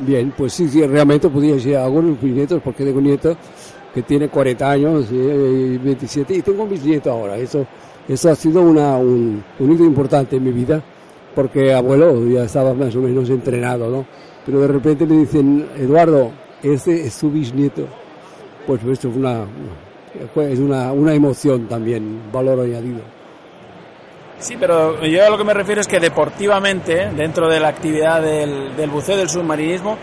Bien, 0.00 0.32
pues 0.36 0.54
sí, 0.54 0.68
sí, 0.68 0.84
realmente 0.86 1.28
podría 1.28 1.60
ser 1.60 1.76
algunos 1.76 2.18
de 2.18 2.26
mis 2.26 2.36
nietos, 2.36 2.62
porque 2.64 2.84
tengo 2.84 2.98
un 2.98 3.04
nieto 3.04 3.36
que 3.94 4.02
tiene 4.02 4.28
40 4.28 4.70
años 4.70 5.06
eh, 5.12 5.74
y 5.74 5.78
27, 5.78 6.34
y 6.34 6.42
tengo 6.42 6.66
mis 6.66 6.82
nietos 6.82 7.12
ahora. 7.12 7.36
Eso, 7.36 7.66
eso 8.08 8.30
ha 8.30 8.34
sido 8.34 8.62
una, 8.62 8.96
un, 8.96 9.44
un 9.58 9.72
hito 9.72 9.84
importante 9.84 10.36
en 10.36 10.44
mi 10.44 10.50
vida, 10.50 10.82
porque 11.34 11.72
abuelo 11.72 12.26
ya 12.26 12.44
estaba 12.44 12.74
más 12.74 12.94
o 12.96 13.00
menos 13.00 13.28
entrenado, 13.30 13.88
¿no? 13.88 14.06
Pero 14.44 14.60
de 14.60 14.68
repente 14.68 15.06
me 15.06 15.18
dicen, 15.18 15.68
Eduardo, 15.76 16.32
este 16.62 17.06
es 17.06 17.14
su 17.14 17.30
bisnieto. 17.30 17.86
Pues 18.66 18.82
esto 18.84 19.08
es 19.08 19.16
una, 19.16 19.44
es 20.36 20.58
una, 20.58 20.92
una 20.92 21.14
emoción 21.14 21.66
también, 21.66 22.30
valor 22.32 22.60
añadido. 22.60 23.00
Sí, 24.38 24.56
pero 24.58 25.00
yo 25.04 25.24
a 25.24 25.30
lo 25.30 25.38
que 25.38 25.44
me 25.44 25.54
refiero 25.54 25.80
es 25.80 25.86
que 25.86 26.00
deportivamente, 26.00 27.10
dentro 27.16 27.48
de 27.48 27.60
la 27.60 27.68
actividad 27.68 28.20
del, 28.20 28.90
buceo 28.90 29.16
del 29.16 29.28
submarinismo, 29.28 29.96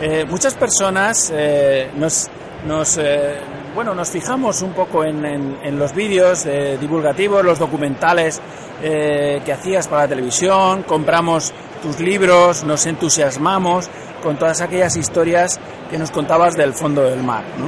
eh, 0.00 0.24
muchas 0.28 0.54
personas 0.54 1.32
eh, 1.32 1.90
nos, 1.96 2.28
nos, 2.66 2.98
eh, 2.98 3.36
bueno, 3.74 3.94
nos 3.94 4.10
fijamos 4.10 4.62
un 4.62 4.72
poco 4.72 5.04
en, 5.04 5.24
en- 5.24 5.78
los 5.78 5.94
vídeos 5.94 6.46
eh, 6.46 6.78
divulgativos, 6.80 7.44
los 7.44 7.58
documentales 7.58 8.40
eh, 8.82 9.40
que 9.44 9.52
hacías 9.52 9.88
para 9.88 10.02
la 10.02 10.08
televisión, 10.08 10.82
compramos 10.84 11.52
tus 11.82 11.98
libros, 12.00 12.64
nos 12.64 12.86
entusiasmamos 12.86 13.88
con 14.22 14.36
todas 14.38 14.60
aquellas 14.60 14.96
historias 14.96 15.58
que 15.90 15.98
nos 15.98 16.10
contabas 16.10 16.54
del 16.56 16.72
fondo 16.72 17.02
del 17.02 17.22
mar, 17.22 17.42
¿no? 17.58 17.66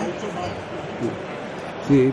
Sí, 1.89 2.13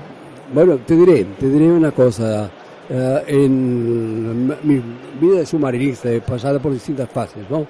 bueno, 0.54 0.78
te 0.86 0.96
diré, 0.96 1.24
te 1.40 1.48
diré 1.50 1.72
una 1.72 1.92
cosa. 1.92 2.50
Eh, 2.90 3.24
en 3.28 4.48
mi 4.48 4.82
vida 5.20 5.38
de 5.40 5.46
submarinista 5.46 6.12
he 6.12 6.20
pasado 6.22 6.60
por 6.60 6.74
distintas 6.74 7.10
fases, 7.10 7.50
¿no? 7.50 7.66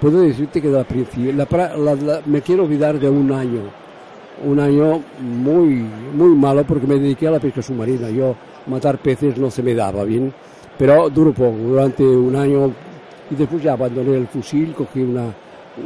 Puedo 0.00 0.20
decirte 0.20 0.60
que 0.60 0.68
la 0.68 0.84
la- 1.76 1.94
la- 1.94 2.20
me 2.26 2.42
quiero 2.42 2.64
olvidar 2.64 2.98
de 2.98 3.08
un 3.08 3.30
año, 3.32 3.62
un 4.44 4.58
año 4.58 5.02
muy, 5.20 5.84
muy 6.14 6.34
malo 6.36 6.64
porque 6.64 6.86
me 6.86 6.98
dediqué 6.98 7.28
a 7.28 7.32
la 7.32 7.40
pesca 7.40 7.62
submarina. 7.62 8.10
Yo 8.10 8.34
matar 8.66 8.98
peces 8.98 9.36
no 9.38 9.50
se 9.50 9.62
me 9.62 9.74
daba 9.74 10.04
bien, 10.04 10.32
pero 10.78 11.10
duró 11.10 11.32
poco, 11.32 11.56
durante 11.56 12.02
un 12.04 12.34
año 12.36 12.72
y 13.30 13.34
después 13.34 13.62
ya 13.62 13.72
abandoné 13.72 14.16
el 14.16 14.26
fusil, 14.26 14.74
cogí 14.74 15.00
una, 15.00 15.34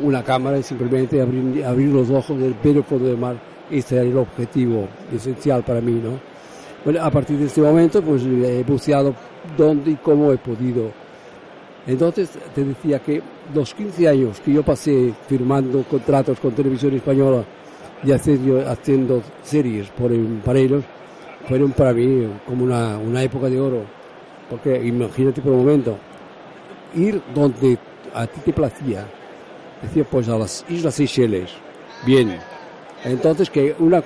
una 0.02 0.22
cámara 0.22 0.58
y 0.58 0.62
simplemente 0.62 1.20
abrir, 1.20 1.64
abrir 1.64 1.88
los 1.88 2.10
ojos 2.10 2.38
del 2.38 2.56
el 2.62 2.82
fondo 2.82 3.06
del 3.06 3.18
mar. 3.18 3.36
Este 3.70 3.96
era 3.96 4.04
el 4.04 4.16
objetivo 4.16 4.88
esencial 5.12 5.62
para 5.62 5.80
mí, 5.80 6.00
¿no? 6.02 6.36
A 7.00 7.10
partir 7.10 7.36
de 7.38 7.46
este 7.46 7.60
momento, 7.60 8.00
pues 8.00 8.22
he 8.22 8.62
buceado 8.62 9.12
donde 9.56 9.90
y 9.90 9.96
cómo 9.96 10.32
he 10.32 10.38
podido. 10.38 10.90
Entonces, 11.84 12.30
te 12.54 12.64
decía 12.64 13.00
que 13.00 13.20
los 13.52 13.74
15 13.74 14.08
años 14.08 14.40
que 14.40 14.52
yo 14.52 14.62
pasé 14.62 15.12
firmando 15.28 15.82
contratos 15.84 16.38
con 16.38 16.52
Televisión 16.52 16.94
Española 16.94 17.44
y 18.04 18.12
haciendo, 18.12 18.68
haciendo 18.68 19.22
series 19.42 19.88
por, 19.88 20.10
para 20.44 20.58
ellos, 20.58 20.84
fueron 21.48 21.72
para 21.72 21.92
mí 21.92 22.28
como 22.46 22.64
una, 22.64 22.98
una 22.98 23.22
época 23.22 23.48
de 23.48 23.60
oro. 23.60 23.84
Porque 24.50 24.84
imagínate 24.84 25.40
por 25.40 25.52
un 25.52 25.58
momento, 25.58 25.96
ir 26.94 27.20
donde 27.34 27.78
a 28.14 28.26
ti 28.26 28.40
te 28.44 28.52
placía, 28.52 29.06
decía 29.82 30.04
pues 30.04 30.28
a 30.28 30.38
las 30.38 30.64
Islas 30.68 30.94
Seychelles, 30.94 31.50
bien. 32.04 32.38
Entonces 33.04 33.50
que 33.50 33.74
una, 33.78 34.02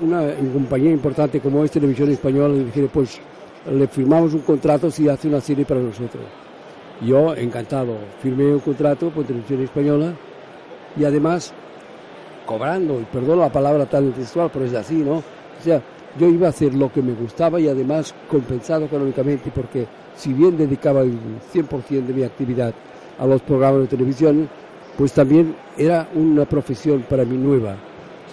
una 0.00 0.34
compañía 0.52 0.90
importante 0.90 1.40
como 1.40 1.64
es 1.64 1.70
Televisión 1.70 2.10
Española 2.10 2.54
le 2.54 2.64
dijera 2.64 2.88
pues 2.92 3.20
le 3.70 3.86
firmamos 3.88 4.32
un 4.32 4.40
contrato 4.40 4.90
si 4.90 5.08
hace 5.08 5.28
una 5.28 5.40
serie 5.40 5.64
para 5.64 5.80
nosotros. 5.80 6.22
Yo 7.02 7.34
encantado, 7.34 7.96
firmé 8.22 8.52
un 8.52 8.60
contrato 8.60 9.10
con 9.10 9.24
Televisión 9.24 9.62
Española 9.62 10.12
y 10.98 11.04
además 11.04 11.52
cobrando, 12.50 13.00
y 13.00 13.04
perdón 13.04 13.38
la 13.38 13.48
palabra 13.48 13.86
tan 13.86 14.10
textual, 14.10 14.50
pero 14.52 14.64
es 14.64 14.74
así, 14.74 14.96
¿no? 14.96 15.18
O 15.18 15.62
sea, 15.62 15.80
yo 16.18 16.26
iba 16.28 16.48
a 16.48 16.50
hacer 16.50 16.74
lo 16.74 16.92
que 16.92 17.00
me 17.00 17.12
gustaba 17.12 17.60
y 17.60 17.68
además 17.68 18.12
compensado 18.28 18.86
económicamente 18.86 19.52
porque 19.54 19.86
si 20.16 20.32
bien 20.32 20.58
dedicaba 20.58 21.02
el 21.02 21.16
100% 21.54 22.06
de 22.06 22.12
mi 22.12 22.24
actividad 22.24 22.74
a 23.20 23.26
los 23.26 23.40
programas 23.42 23.82
de 23.82 23.86
televisión, 23.86 24.48
pues 24.98 25.12
también 25.12 25.54
era 25.78 26.08
una 26.12 26.44
profesión 26.44 27.04
para 27.08 27.24
mí 27.24 27.36
nueva. 27.36 27.76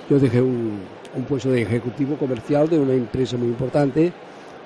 Yo 0.10 0.18
dejé 0.18 0.42
un, 0.42 0.80
puesto 1.30 1.52
de 1.52 1.62
ejecutivo 1.62 2.16
comercial 2.16 2.68
de 2.70 2.80
una 2.80 2.94
empresa 2.94 3.38
muy 3.38 3.50
importante 3.50 4.12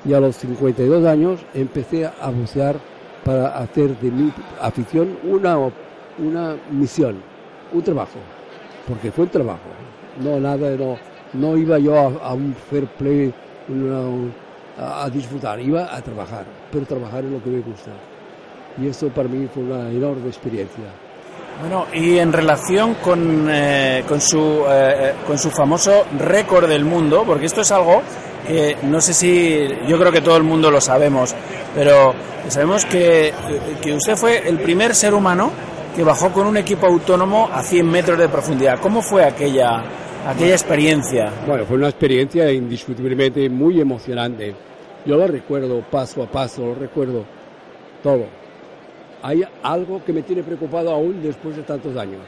y 0.05 0.13
a 0.13 0.21
los 0.21 0.37
52 0.37 1.05
años 1.05 1.41
empecé 1.53 2.05
a 2.05 2.29
bucear 2.29 2.77
para 3.25 3.57
hacer 3.57 3.99
de 3.99 4.11
mi 4.11 4.31
afición 4.61 5.17
una, 5.29 5.57
una 5.57 6.55
misión, 6.71 7.17
un 7.73 7.81
trabajo, 7.81 8.19
porque 8.87 9.11
fue 9.11 9.27
trabajo, 9.27 9.59
no 10.23 10.39
nada, 10.39 10.71
no, 10.77 10.97
no 11.33 11.57
iba 11.57 11.77
yo 11.79 11.97
a, 11.97 12.29
a 12.29 12.33
un 12.33 12.55
fair 12.69 12.85
play 12.87 13.33
una- 13.69 14.31
a, 15.03 15.09
disfrutar, 15.09 15.59
iba 15.59 15.95
a 15.95 16.01
trabajar, 16.01 16.45
pero 16.71 16.85
trabajar 16.85 17.23
es 17.25 17.31
lo 17.31 17.43
que 17.43 17.49
me 17.49 17.59
gusta. 17.61 17.91
Y 18.81 18.87
esto 18.87 19.09
para 19.09 19.27
mí 19.27 19.47
fue 19.53 19.63
una 19.63 19.89
enorme 19.89 20.27
experiencia. 20.27 20.85
Bueno, 21.59 21.85
y 21.93 22.17
en 22.17 22.33
relación 22.33 22.95
con, 22.95 23.47
eh, 23.51 24.03
con, 24.07 24.19
su, 24.19 24.63
eh, 24.67 25.13
con 25.27 25.37
su 25.37 25.51
famoso 25.51 26.05
récord 26.17 26.67
del 26.67 26.85
mundo, 26.85 27.23
porque 27.25 27.45
esto 27.45 27.61
es 27.61 27.71
algo 27.71 28.01
que 28.47 28.77
no 28.83 28.99
sé 29.01 29.13
si, 29.13 29.67
yo 29.87 29.99
creo 29.99 30.11
que 30.11 30.21
todo 30.21 30.37
el 30.37 30.43
mundo 30.43 30.71
lo 30.71 30.81
sabemos, 30.81 31.35
pero 31.75 32.13
sabemos 32.47 32.85
que, 32.85 33.31
que 33.81 33.93
usted 33.93 34.15
fue 34.15 34.47
el 34.47 34.57
primer 34.59 34.95
ser 34.95 35.13
humano 35.13 35.51
que 35.95 36.03
bajó 36.03 36.31
con 36.31 36.47
un 36.47 36.57
equipo 36.57 36.85
autónomo 36.85 37.49
a 37.51 37.61
100 37.61 37.89
metros 37.89 38.17
de 38.17 38.29
profundidad. 38.29 38.79
¿Cómo 38.79 39.01
fue 39.01 39.25
aquella, 39.25 39.83
aquella 40.25 40.53
experiencia? 40.53 41.31
Bueno, 41.45 41.65
fue 41.65 41.77
una 41.77 41.89
experiencia 41.89 42.51
indiscutiblemente 42.51 43.49
muy 43.49 43.81
emocionante. 43.81 44.55
Yo 45.05 45.17
lo 45.17 45.27
recuerdo 45.27 45.81
paso 45.81 46.23
a 46.23 46.27
paso, 46.27 46.65
lo 46.65 46.75
recuerdo 46.75 47.25
todo. 48.01 48.25
Hay 49.23 49.43
algo 49.63 50.03
que 50.03 50.13
me 50.13 50.23
tiene 50.23 50.43
preocupado 50.43 50.91
aún 50.91 51.21
después 51.21 51.55
de 51.57 51.63
tantos 51.63 51.95
años. 51.97 52.21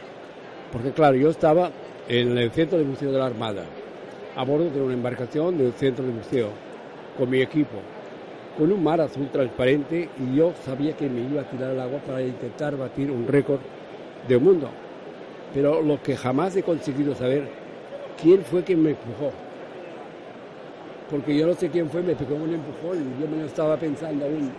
Porque 0.71 0.91
claro, 0.91 1.15
yo 1.15 1.29
estaba 1.29 1.71
en 2.07 2.37
el 2.37 2.51
centro 2.51 2.77
de 2.77 2.83
buceo 2.83 3.11
de 3.11 3.19
la 3.19 3.27
Armada, 3.27 3.63
a 4.35 4.43
bordo 4.43 4.69
de 4.69 4.81
una 4.81 4.93
embarcación 4.93 5.57
del 5.57 5.71
centro 5.73 6.05
de 6.05 6.11
buceo, 6.11 6.49
con 7.17 7.29
mi 7.29 7.41
equipo. 7.41 7.77
Con 8.57 8.71
un 8.71 8.83
mar 8.83 9.01
azul 9.01 9.29
transparente 9.29 10.09
y 10.19 10.35
yo 10.35 10.53
sabía 10.63 10.95
que 10.95 11.09
me 11.09 11.21
iba 11.21 11.41
a 11.41 11.49
tirar 11.49 11.71
al 11.71 11.79
agua 11.79 11.99
para 11.99 12.21
intentar 12.21 12.77
batir 12.77 13.09
un 13.09 13.27
récord 13.27 13.59
del 14.27 14.39
mundo. 14.39 14.69
Pero 15.53 15.81
lo 15.81 16.01
que 16.01 16.15
jamás 16.15 16.55
he 16.55 16.63
conseguido 16.63 17.15
saber, 17.15 17.47
quién 18.21 18.43
fue 18.43 18.63
quien 18.63 18.81
me 18.81 18.91
empujó. 18.91 19.31
Porque 21.09 21.35
yo 21.35 21.47
no 21.47 21.53
sé 21.53 21.69
quién 21.69 21.89
fue, 21.89 22.01
me 22.01 22.15
pegó 22.15 22.35
un 22.35 22.53
empujón 22.53 22.97
y 22.97 23.21
yo 23.21 23.27
me 23.27 23.37
lo 23.37 23.45
estaba 23.45 23.77
pensando 23.77 24.25
aún. 24.25 24.51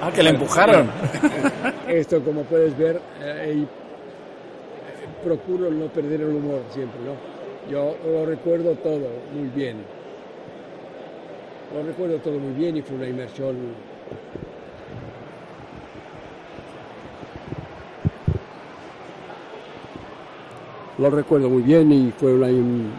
Ah, 0.00 0.10
que 0.12 0.22
le 0.22 0.30
empujaron. 0.30 0.90
Esto, 1.88 2.22
como 2.22 2.42
puedes 2.42 2.76
ver, 2.76 2.96
eh, 3.20 3.54
eh, 3.54 3.66
procuro 5.24 5.70
no 5.70 5.86
perder 5.86 6.22
el 6.22 6.28
humor 6.28 6.62
siempre, 6.70 7.00
¿no? 7.04 7.70
Yo 7.70 7.96
lo 8.04 8.26
recuerdo 8.26 8.74
todo 8.76 9.06
muy 9.34 9.48
bien. 9.54 10.01
Lo 11.74 11.82
recuerdo 11.82 12.18
todo 12.18 12.38
muy 12.38 12.52
bien 12.52 12.76
y 12.76 12.82
fue 12.82 12.96
una 12.96 13.08
inmersión. 13.08 13.56
Lo 20.98 21.10
recuerdo 21.10 21.48
muy 21.48 21.62
bien 21.62 21.90
y 21.90 22.12
fue 22.12 22.34
una, 22.34 22.48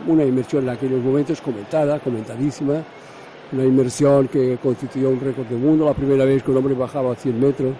una, 0.08 0.24
inmersión 0.24 0.64
en 0.64 0.70
aquellos 0.70 1.04
momentos 1.04 1.40
comentada, 1.40 2.00
comentadísima, 2.00 2.84
una 3.52 3.64
inmersión 3.64 4.28
que 4.28 4.58
constituyó 4.58 5.10
un 5.10 5.20
récord 5.20 5.46
del 5.46 5.60
mundo, 5.60 5.86
la 5.86 5.94
primera 5.94 6.26
vez 6.26 6.42
que 6.42 6.50
un 6.50 6.58
hombre 6.58 6.74
bajaba 6.74 7.14
a 7.14 7.16
100 7.16 7.40
metros. 7.40 7.76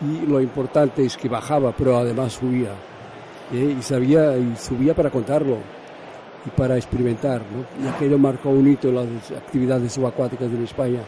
Y 0.00 0.26
lo 0.26 0.40
importante 0.40 1.04
es 1.04 1.16
que 1.16 1.28
bajaba, 1.28 1.72
pero 1.76 1.98
además 1.98 2.32
subía 2.32 2.70
¿eh? 3.52 3.76
y 3.78 3.82
sabía 3.82 4.36
y 4.38 4.56
subía 4.56 4.94
para 4.94 5.10
contarlo 5.10 5.58
y 6.46 6.50
para 6.50 6.76
experimentar, 6.76 7.40
¿no? 7.40 7.84
y 7.84 7.88
aquello 7.88 8.18
marcó 8.18 8.50
un 8.50 8.68
hito 8.68 8.88
en 8.88 8.94
las 8.94 9.30
actividades 9.32 9.92
subacuáticas 9.92 10.50
de 10.50 10.62
España 10.64 11.00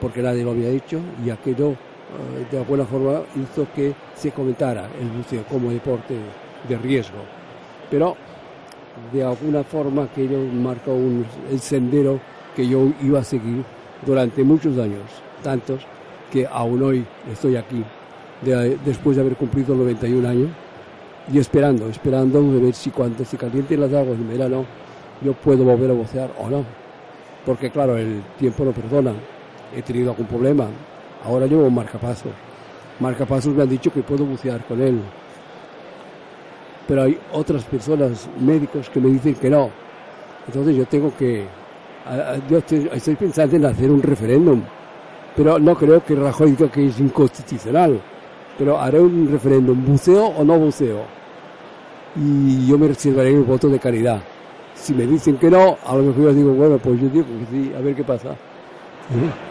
porque 0.00 0.22
nadie 0.22 0.44
lo 0.44 0.50
había 0.50 0.68
hecho 0.68 1.00
y 1.24 1.30
aquello 1.30 1.70
eh, 1.70 2.46
de 2.50 2.58
alguna 2.58 2.84
forma 2.84 3.22
hizo 3.36 3.66
que 3.74 3.94
se 4.14 4.30
comentara 4.30 4.88
el 5.00 5.08
buceo 5.08 5.42
como 5.44 5.70
deporte 5.70 6.14
de 6.68 6.78
riesgo. 6.78 7.18
Pero 7.90 8.16
de 9.12 9.24
alguna 9.24 9.64
forma 9.64 10.04
aquello 10.04 10.38
marcó 10.38 10.92
un, 10.92 11.24
el 11.50 11.60
sendero 11.60 12.20
que 12.54 12.66
yo 12.68 12.92
iba 13.02 13.20
a 13.20 13.24
seguir 13.24 13.64
durante 14.04 14.44
muchos 14.44 14.78
años, 14.78 15.02
tantos 15.42 15.80
que 16.30 16.46
aún 16.46 16.82
hoy 16.82 17.04
estoy 17.32 17.56
aquí, 17.56 17.82
de, 18.42 18.78
después 18.84 19.16
de 19.16 19.22
haber 19.22 19.36
cumplido 19.36 19.74
91 19.74 20.28
años, 20.28 20.50
y 21.32 21.38
esperando, 21.38 21.88
esperando 21.88 22.42
de 22.42 22.60
ver 22.60 22.74
si 22.74 22.90
cuando 22.90 23.24
se 23.24 23.36
calienten 23.36 23.80
las 23.80 23.92
aguas 23.92 24.18
en 24.18 24.28
verano 24.28 24.64
yo 25.22 25.32
puedo 25.32 25.64
volver 25.64 25.90
a 25.90 25.94
bucear 25.94 26.30
o 26.38 26.48
no. 26.48 26.64
Porque 27.46 27.70
claro, 27.70 27.96
el 27.96 28.22
tiempo 28.38 28.64
no 28.64 28.72
perdona. 28.72 29.12
He 29.74 29.82
tenido 29.82 30.10
algún 30.10 30.26
problema. 30.26 30.66
Ahora 31.24 31.46
llevo 31.46 31.64
un 31.64 31.74
marcapasos. 31.74 32.32
Marcapasos 33.00 33.54
me 33.54 33.62
han 33.62 33.68
dicho 33.68 33.92
que 33.92 34.02
puedo 34.02 34.24
bucear 34.24 34.64
con 34.64 34.80
él 34.80 35.00
pero 36.86 37.02
hay 37.02 37.18
otras 37.32 37.64
personas, 37.64 38.28
médicos, 38.40 38.90
que 38.90 39.00
me 39.00 39.08
dicen 39.08 39.34
que 39.34 39.50
no. 39.50 39.70
Entonces 40.46 40.76
yo 40.76 40.84
tengo 40.86 41.14
que, 41.16 41.46
yo 42.50 42.58
estoy, 42.58 43.16
pensando 43.16 43.56
en 43.56 43.64
hacer 43.64 43.90
un 43.90 44.02
referéndum, 44.02 44.62
pero 45.34 45.58
no 45.58 45.74
creo 45.74 46.04
que 46.04 46.14
Rajoy 46.14 46.52
diga 46.52 46.70
que 46.70 46.86
es 46.86 47.00
inconstitucional, 47.00 48.00
pero 48.58 48.80
haré 48.80 49.00
un 49.00 49.28
referéndum, 49.30 49.84
buceo 49.84 50.26
o 50.26 50.44
no 50.44 50.58
buceo, 50.58 51.02
y 52.16 52.66
yo 52.66 52.78
me 52.78 52.88
reservaré 52.88 53.30
el 53.30 53.42
voto 53.42 53.68
de 53.68 53.78
caridad. 53.78 54.20
Si 54.74 54.92
me 54.94 55.06
dicen 55.06 55.36
que 55.36 55.50
no, 55.50 55.78
a 55.84 55.94
lo 55.94 56.02
mejor 56.02 56.24
yo 56.24 56.32
digo, 56.34 56.52
bueno, 56.52 56.78
pues 56.78 57.00
yo 57.00 57.08
digo 57.08 57.26
que 57.26 57.46
sí, 57.50 57.72
a 57.76 57.80
ver 57.80 57.94
qué 57.94 58.04
pasa. 58.04 58.30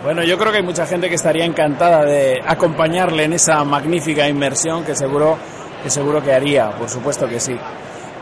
Bueno, 0.03 0.23
yo 0.23 0.37
creo 0.37 0.51
que 0.51 0.57
hay 0.57 0.63
mucha 0.63 0.85
gente 0.85 1.09
que 1.09 1.15
estaría 1.15 1.45
encantada 1.45 2.03
de 2.03 2.41
acompañarle 2.45 3.25
en 3.25 3.33
esa 3.33 3.63
magnífica 3.63 4.27
inmersión 4.27 4.83
que 4.83 4.95
seguro 4.95 5.37
que 5.83 5.89
seguro 5.89 6.23
que 6.23 6.33
haría, 6.33 6.71
por 6.71 6.89
supuesto 6.89 7.27
que 7.27 7.39
sí. 7.39 7.55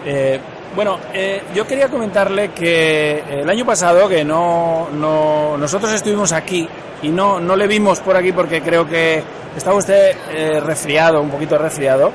Eh, 0.06 0.40
bueno, 0.76 1.00
eh, 1.14 1.44
yo 1.54 1.68
quería 1.68 1.90
comentarle 1.90 2.52
que 2.52 3.24
el 3.30 3.50
año 3.50 3.66
pasado, 3.66 4.08
que 4.08 4.24
no, 4.24 4.88
no, 4.92 5.58
nosotros 5.58 5.92
estuvimos 5.92 6.32
aquí 6.32 6.68
y 7.02 7.10
no, 7.10 7.40
no 7.40 7.56
le 7.56 7.68
vimos 7.68 8.00
por 8.00 8.16
aquí 8.16 8.32
porque 8.32 8.62
creo 8.62 8.88
que 8.88 9.22
estaba 9.56 9.76
usted 9.76 10.16
eh, 10.32 10.60
resfriado, 10.62 11.22
un 11.22 11.30
poquito 11.30 11.58
resfriado, 11.58 12.12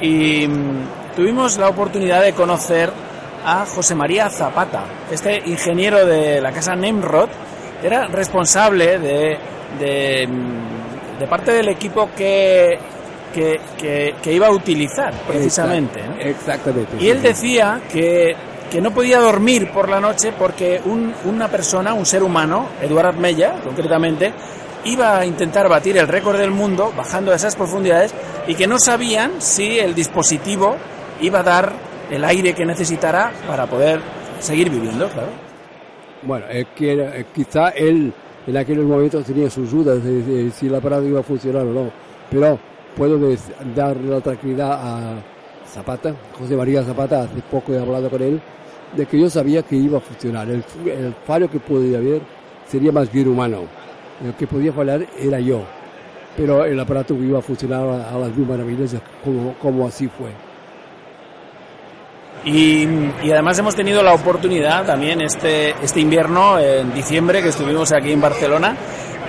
y 0.00 0.46
mm, 0.48 1.14
tuvimos 1.14 1.58
la 1.58 1.68
oportunidad 1.68 2.22
de 2.22 2.32
conocer 2.32 2.90
a 3.44 3.66
José 3.66 3.94
María 3.94 4.28
Zapata, 4.30 4.84
este 5.10 5.42
ingeniero 5.46 6.04
de 6.04 6.40
la 6.40 6.52
casa 6.52 6.74
Nemrod, 6.74 7.28
era 7.82 8.06
responsable 8.06 8.98
de, 8.98 9.38
de, 9.78 10.26
mm, 10.26 11.18
de 11.20 11.26
parte 11.28 11.52
del 11.52 11.68
equipo 11.68 12.10
que 12.16 12.78
que, 13.32 13.60
que, 14.22 14.32
iba 14.32 14.46
a 14.46 14.50
utilizar 14.50 15.12
precisamente. 15.26 16.00
Exactamente. 16.20 16.96
Y 17.00 17.08
él 17.08 17.22
decía 17.22 17.80
que, 17.90 18.34
que, 18.70 18.80
no 18.80 18.92
podía 18.92 19.18
dormir 19.18 19.70
por 19.72 19.88
la 19.88 20.00
noche 20.00 20.32
porque 20.38 20.80
un, 20.84 21.14
una 21.24 21.48
persona, 21.48 21.94
un 21.94 22.06
ser 22.06 22.22
humano, 22.22 22.68
Eduard 22.80 23.16
Mella 23.16 23.54
concretamente, 23.64 24.32
iba 24.84 25.18
a 25.18 25.26
intentar 25.26 25.68
batir 25.68 25.96
el 25.96 26.08
récord 26.08 26.38
del 26.38 26.50
mundo 26.50 26.92
bajando 26.96 27.32
a 27.32 27.36
esas 27.36 27.56
profundidades 27.56 28.14
y 28.46 28.54
que 28.54 28.66
no 28.66 28.78
sabían 28.78 29.40
si 29.40 29.78
el 29.78 29.94
dispositivo 29.94 30.76
iba 31.20 31.40
a 31.40 31.42
dar 31.42 31.72
el 32.10 32.24
aire 32.24 32.54
que 32.54 32.64
necesitara 32.64 33.32
para 33.46 33.66
poder 33.66 34.00
seguir 34.40 34.70
viviendo, 34.70 35.08
claro. 35.08 35.30
Bueno, 36.22 36.46
es 36.50 36.66
que 36.76 36.92
eh, 36.92 37.26
quizá 37.34 37.70
él 37.70 38.12
en 38.46 38.56
aquellos 38.56 38.84
momentos 38.84 39.24
tenía 39.24 39.48
sus 39.48 39.70
dudas 39.70 40.02
de, 40.02 40.50
si 40.50 40.66
el 40.66 40.74
aparato 40.74 41.04
iba 41.04 41.20
a 41.20 41.22
funcionar 41.22 41.62
o 41.62 41.72
no, 41.72 41.92
pero 42.30 42.58
puedo 42.96 43.18
darle 43.74 44.10
la 44.10 44.20
tranquilidad 44.20 44.72
a 44.72 45.22
Zapata, 45.72 46.14
José 46.38 46.56
María 46.56 46.82
Zapata, 46.82 47.22
hace 47.22 47.40
poco 47.50 47.72
he 47.72 47.78
hablado 47.78 48.10
con 48.10 48.22
él, 48.22 48.40
de 48.96 49.06
que 49.06 49.18
yo 49.18 49.30
sabía 49.30 49.62
que 49.62 49.76
iba 49.76 49.98
a 49.98 50.00
funcionar. 50.00 50.48
El, 50.50 50.62
fallo 51.26 51.50
que 51.50 51.58
podía 51.58 51.98
haber 51.98 52.20
sería 52.68 52.92
más 52.92 53.10
bien 53.10 53.28
humano. 53.28 53.64
El 54.24 54.34
que 54.34 54.46
podía 54.46 54.72
fallar 54.72 55.06
era 55.18 55.40
yo. 55.40 55.62
Pero 56.36 56.64
el 56.64 56.78
aparato 56.78 57.14
iba 57.14 57.38
a 57.38 57.42
funcionar 57.42 57.80
a, 57.80 58.18
las 58.18 58.28
mismas 58.30 58.58
maravillas 58.58 58.96
como, 59.24 59.54
como 59.54 59.86
así 59.86 60.08
fue. 60.08 60.30
Y, 62.44 62.86
además 63.30 63.58
hemos 63.58 63.74
tenido 63.74 64.02
la 64.02 64.14
oportunidad 64.14 64.84
también 64.84 65.20
este, 65.22 65.70
este 65.82 66.00
invierno, 66.00 66.58
en 66.58 66.92
diciembre, 66.92 67.40
que 67.40 67.48
estuvimos 67.48 67.92
aquí 67.92 68.12
en 68.12 68.20
Barcelona, 68.20 68.76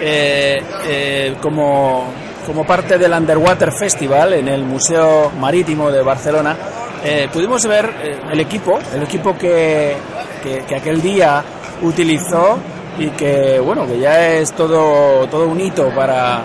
eh, 0.01 0.61
eh, 0.87 1.35
como 1.41 2.07
como 2.45 2.65
parte 2.65 2.97
del 2.97 3.11
Underwater 3.11 3.71
Festival 3.71 4.33
en 4.33 4.47
el 4.47 4.63
Museo 4.63 5.31
Marítimo 5.39 5.91
de 5.91 6.01
Barcelona, 6.01 6.55
eh, 7.03 7.27
pudimos 7.31 7.65
ver 7.67 7.89
eh, 8.01 8.19
el 8.31 8.39
equipo, 8.39 8.79
el 8.93 9.03
equipo 9.03 9.37
que, 9.37 9.95
que, 10.41 10.75
aquel 10.75 11.01
día 11.01 11.43
utilizó 11.81 12.57
y 12.97 13.09
que 13.09 13.59
bueno 13.59 13.87
que 13.87 13.99
ya 13.99 14.35
es 14.35 14.51
todo 14.53 15.27
todo 15.27 15.47
un 15.47 15.59
hito 15.59 15.89
para, 15.95 16.41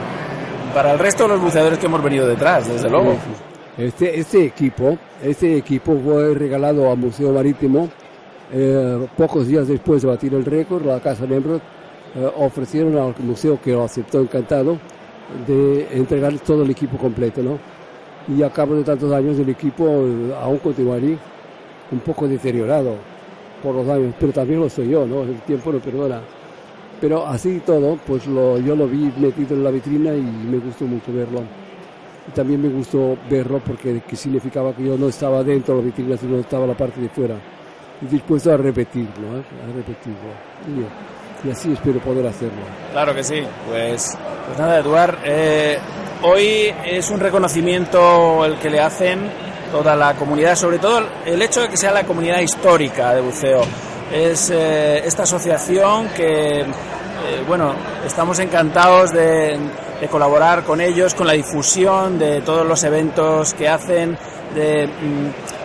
para 0.74 0.92
el 0.92 0.98
resto 0.98 1.24
de 1.24 1.30
los 1.30 1.40
buceadores 1.40 1.78
que 1.78 1.86
hemos 1.86 2.02
venido 2.02 2.26
detrás, 2.26 2.68
desde 2.68 2.88
luego. 2.88 3.16
Este, 3.76 4.18
este 4.18 4.44
equipo, 4.44 4.98
este 5.22 5.56
equipo 5.56 5.96
fue 6.04 6.34
regalado 6.34 6.90
al 6.90 6.98
Museo 6.98 7.32
Marítimo 7.32 7.88
eh, 8.52 9.06
pocos 9.16 9.46
días 9.46 9.68
después 9.68 10.02
de 10.02 10.08
batir 10.08 10.34
el 10.34 10.44
récord, 10.44 10.84
la 10.84 11.00
Casa 11.00 11.26
Nemrod 11.26 11.60
ofrecieron 12.36 12.96
al 12.96 13.14
museo 13.22 13.60
que 13.60 13.72
lo 13.72 13.84
aceptó 13.84 14.18
encantado 14.20 14.78
de 15.46 15.88
entregar 15.92 16.38
todo 16.40 16.62
el 16.62 16.70
equipo 16.70 16.96
completo, 16.96 17.42
¿no? 17.42 17.58
Y 18.34 18.42
a 18.42 18.50
cabo 18.50 18.74
de 18.74 18.84
tantos 18.84 19.12
años 19.12 19.38
el 19.38 19.48
equipo 19.48 19.86
eh, 19.86 20.34
aún 20.40 20.58
continuaría 20.58 21.16
un 21.90 22.00
poco 22.00 22.28
deteriorado 22.28 22.96
por 23.62 23.74
los 23.74 23.88
años, 23.88 24.14
pero 24.18 24.32
también 24.32 24.60
lo 24.60 24.68
soy 24.68 24.90
yo, 24.90 25.06
¿no? 25.06 25.22
El 25.22 25.40
tiempo 25.42 25.72
no 25.72 25.78
perdona. 25.78 26.20
Pero 27.00 27.26
así 27.26 27.60
todo, 27.64 27.96
pues 28.06 28.26
lo, 28.26 28.58
yo 28.58 28.74
lo 28.74 28.86
vi 28.88 29.12
metido 29.18 29.54
en 29.54 29.64
la 29.64 29.70
vitrina 29.70 30.14
y 30.14 30.22
me 30.22 30.58
gustó 30.58 30.84
mucho 30.84 31.12
verlo. 31.12 31.42
Y 32.26 32.32
también 32.32 32.60
me 32.60 32.68
gustó 32.68 33.16
verlo 33.30 33.60
porque 33.64 34.02
significaba 34.12 34.74
que 34.74 34.84
yo 34.84 34.98
no 34.98 35.08
estaba 35.08 35.42
dentro 35.44 35.76
de 35.76 35.80
la 35.80 35.86
vitrina, 35.86 36.16
sino 36.16 36.36
estaba 36.36 36.66
la 36.66 36.76
parte 36.76 37.00
de 37.00 37.08
fuera. 37.08 37.36
Y 38.02 38.06
dispuesto 38.06 38.52
a 38.52 38.56
repetirlo, 38.56 39.38
¿eh? 39.38 39.42
a 39.64 39.76
repetirlo. 39.76 40.30
Y, 40.66 41.17
y 41.44 41.50
así 41.50 41.72
espero 41.72 42.00
poder 42.00 42.26
hacerlo. 42.26 42.62
Claro 42.92 43.14
que 43.14 43.24
sí. 43.24 43.42
Pues 43.68 44.16
pues 44.48 44.58
nada, 44.58 44.78
Eduard, 44.78 45.18
eh, 45.24 45.78
hoy 46.22 46.74
es 46.86 47.10
un 47.10 47.20
reconocimiento 47.20 48.46
el 48.46 48.58
que 48.58 48.70
le 48.70 48.80
hacen 48.80 49.30
toda 49.70 49.94
la 49.94 50.14
comunidad, 50.14 50.56
sobre 50.56 50.78
todo 50.78 51.02
el 51.26 51.42
hecho 51.42 51.60
de 51.60 51.68
que 51.68 51.76
sea 51.76 51.92
la 51.92 52.04
comunidad 52.04 52.40
histórica 52.40 53.12
de 53.12 53.20
buceo. 53.20 53.60
Es 54.10 54.48
eh, 54.48 55.06
esta 55.06 55.24
asociación 55.24 56.08
que, 56.16 56.60
eh, 56.62 56.64
bueno, 57.46 57.74
estamos 58.06 58.38
encantados 58.38 59.12
de, 59.12 59.58
colaborar 60.10 60.62
con 60.62 60.80
ellos, 60.80 61.14
con 61.14 61.26
la 61.26 61.34
difusión 61.34 62.18
de 62.18 62.40
todos 62.40 62.66
los 62.66 62.82
eventos 62.84 63.52
que 63.52 63.68
hacen, 63.68 64.16
de 64.54 64.86
mm, 64.86 65.57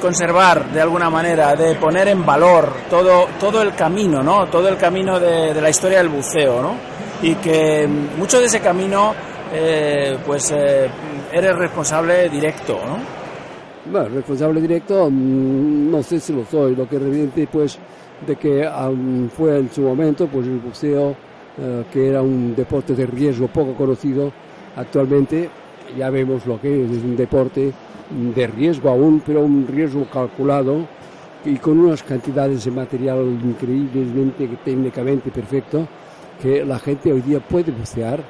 conservar 0.00 0.70
de 0.72 0.80
alguna 0.80 1.10
manera, 1.10 1.54
de 1.54 1.74
poner 1.74 2.08
en 2.08 2.24
valor 2.24 2.72
todo, 2.90 3.26
todo 3.40 3.62
el 3.62 3.74
camino, 3.74 4.22
¿no? 4.22 4.46
Todo 4.46 4.68
el 4.68 4.76
camino 4.76 5.18
de, 5.18 5.60
la 5.60 5.70
historia 5.70 5.98
del 5.98 6.08
buceo, 6.08 6.62
¿no? 6.62 6.74
Y 7.22 7.34
que 7.36 7.88
mucho 8.18 8.38
de 8.38 8.46
ese 8.46 8.60
camino, 8.60 9.14
eh, 9.52 10.18
pues 10.24 10.52
eh, 10.52 10.88
eres 11.32 11.56
responsable 11.56 12.28
directo, 12.28 12.74
¿no? 12.86 12.98
Bueno, 13.90 14.08
responsable 14.08 14.60
directo, 14.60 15.08
mm, 15.10 15.90
no 15.90 16.02
sé 16.02 16.18
si 16.18 16.32
lo 16.32 16.44
soy, 16.44 16.74
lo 16.74 16.88
que 16.88 16.98
realmente 16.98 17.46
pues 17.50 17.78
de 18.26 18.36
que 18.36 18.66
um, 18.66 19.28
fue 19.28 19.58
en 19.58 19.70
su 19.70 19.82
momento 19.82 20.26
pues 20.26 20.46
el 20.46 20.58
buceo, 20.58 21.14
eh, 21.58 21.84
que 21.92 22.08
era 22.08 22.22
un 22.22 22.54
deporte 22.54 22.94
de 22.94 23.06
riesgo 23.06 23.46
poco 23.48 23.74
conocido, 23.74 24.32
actualmente 24.76 25.48
ya 25.96 26.10
vemos 26.10 26.44
lo 26.46 26.60
que 26.60 26.84
es, 26.84 26.90
es 26.90 27.04
un 27.04 27.16
deporte 27.16 27.72
de 28.10 28.46
riesgo 28.46 28.88
aún, 28.90 29.22
pero 29.24 29.40
un 29.42 29.66
riesgo 29.66 30.04
calculado 30.12 30.86
y 31.44 31.56
con 31.56 31.78
unas 31.78 32.02
cantidades 32.02 32.64
de 32.64 32.70
material 32.70 33.18
increíblemente 33.44 34.48
técnicamente 34.64 35.30
perfecto 35.30 35.86
que 36.40 36.64
la 36.64 36.78
gente 36.78 37.12
hoy 37.12 37.20
día 37.22 37.40
puede 37.40 37.72
bucear 37.72 38.20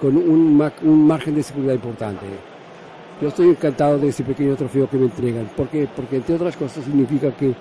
con 0.00 0.16
un, 0.16 0.56
ma- 0.56 0.72
un 0.82 1.06
margen 1.06 1.34
de 1.34 1.42
seguridad 1.42 1.74
importante. 1.74 2.26
Yo 3.20 3.28
estoy 3.28 3.48
encantado 3.50 3.98
de 3.98 4.08
ese 4.08 4.24
pequeño 4.24 4.56
trofeo 4.56 4.88
que 4.88 4.96
me 4.96 5.04
entregan. 5.04 5.46
¿Por 5.56 5.68
qué? 5.68 5.86
Porque 5.94 6.16
entre 6.16 6.36
otras 6.36 6.56
cosas 6.56 6.84
significa 6.84 7.30
que, 7.32 7.52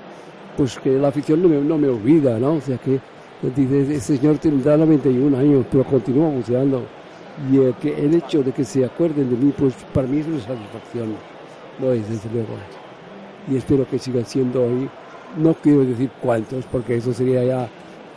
pues, 0.56 0.78
que 0.80 0.92
la 0.92 1.10
afición 1.10 1.42
no 1.42 1.50
me, 1.50 1.58
no 1.60 1.78
me 1.78 1.90
olvida, 1.90 2.40
¿no? 2.40 2.54
O 2.54 2.62
sea 2.62 2.78
que 2.78 3.00
dice, 3.56 3.82
ese 3.96 4.18
señor 4.18 4.38
tendrá 4.38 4.78
91 4.78 5.38
años, 5.38 5.66
pero 5.70 5.84
continúa 5.84 6.30
buceando. 6.30 6.84
Y 7.52 7.58
eh, 7.58 7.74
que 7.82 7.94
el 8.06 8.14
hecho 8.16 8.42
de 8.44 8.52
que 8.54 8.64
se 8.64 8.86
acuerden 8.86 9.30
de 9.30 9.36
mí, 9.36 9.54
pues 9.58 9.74
para 9.94 10.08
mí 10.08 10.20
es 10.20 10.28
una 10.28 10.40
satisfacción. 10.40 11.10
Lo 11.82 11.94
es, 11.94 12.08
desde 12.10 12.30
luego. 12.32 12.50
Y 13.50 13.58
espero 13.58 13.88
que 13.90 13.98
sigan 14.00 14.26
siendo 14.26 14.64
hoy. 14.64 14.90
No 15.38 15.54
quiero 15.54 15.86
decir 15.86 16.10
cuántos, 16.22 16.66
porque 16.66 16.96
eso 16.98 17.14
sería 17.14 17.44
ya 17.44 17.68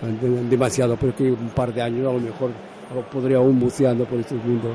de- 0.03 0.45
demasiado, 0.49 0.97
pero 1.01 1.15
que 1.15 1.31
un 1.31 1.51
par 1.55 1.73
de 1.73 1.83
años 1.83 2.01
a 2.09 2.13
lo 2.13 2.21
mejor 2.21 2.51
podría 3.13 3.37
aún 3.39 3.59
buceando 3.61 4.05
por 4.05 4.19
estos 4.19 4.39
mundos. 4.45 4.73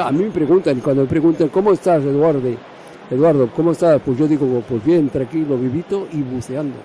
A, 0.00 0.10
mí 0.12 0.24
me 0.24 0.30
preguntan, 0.30 0.80
cuando 0.80 1.02
me 1.02 1.08
preguntan, 1.08 1.48
¿cómo 1.48 1.72
estás, 1.72 2.02
Eduardo? 2.04 2.40
Eduardo, 3.10 3.48
¿cómo 3.54 3.72
estás? 3.72 4.00
Pues 4.04 4.18
yo 4.18 4.26
digo, 4.26 4.62
pues 4.68 4.84
bien, 4.84 5.08
tranquilo, 5.10 5.56
vivito 5.56 6.08
y 6.12 6.22
buceando. 6.22 6.76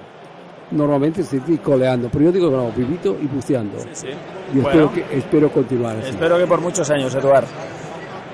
Normalmente 0.72 1.24
se 1.24 1.40
dice 1.40 1.62
coleando, 1.62 2.10
pero 2.12 2.26
yo 2.26 2.32
digo, 2.32 2.50
no, 2.52 2.72
vivito 2.72 3.18
y 3.22 3.28
buceando. 3.28 3.78
Sí. 3.94 4.08
Y 4.54 4.60
Bueno. 4.60 4.86
espero, 4.86 4.94
que, 4.94 5.18
espero 5.18 5.50
continuar 5.52 5.98
así. 5.98 6.10
Espero 6.10 6.38
que 6.38 6.48
por 6.48 6.62
muchos 6.62 6.90
años, 6.90 7.14
Eduard. 7.16 7.46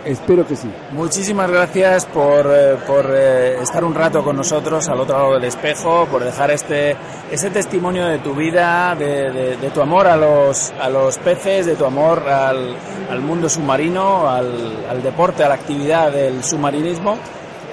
Espero 0.08 0.48
que 0.48 0.56
sí. 0.56 0.70
Muchísimas 0.92 1.50
gracias 1.52 2.06
por, 2.06 2.46
eh, 2.50 2.76
por 2.88 3.06
eh, 3.12 3.62
estar 3.62 3.84
un 3.84 3.94
rato 3.94 4.24
con 4.24 4.36
nosotros 4.38 4.88
al 4.88 5.00
otro 5.02 5.18
lado 5.18 5.34
del 5.34 5.44
espejo, 5.44 6.06
por 6.10 6.24
dejar 6.24 6.52
este 6.52 6.96
ese 7.30 7.50
testimonio 7.50 8.06
de 8.08 8.20
tu 8.20 8.34
vida, 8.34 8.96
de, 8.96 9.32
de- 9.32 9.58
de 9.58 9.70
tu 9.72 9.82
amor 9.82 10.08
a 10.08 10.16
los, 10.16 10.72
a 10.82 10.90
los 10.90 11.18
peces, 11.18 11.66
de 11.66 11.76
tu 11.76 11.84
amor 11.86 12.24
al, 12.28 12.74
al 13.12 13.20
mundo 13.20 13.50
submarino, 13.50 14.30
al, 14.30 14.86
al 14.90 15.04
deporte, 15.04 15.44
a 15.44 15.50
la 15.50 15.56
actividad 15.56 16.12
del 16.12 16.44
submarinismo. 16.44 17.18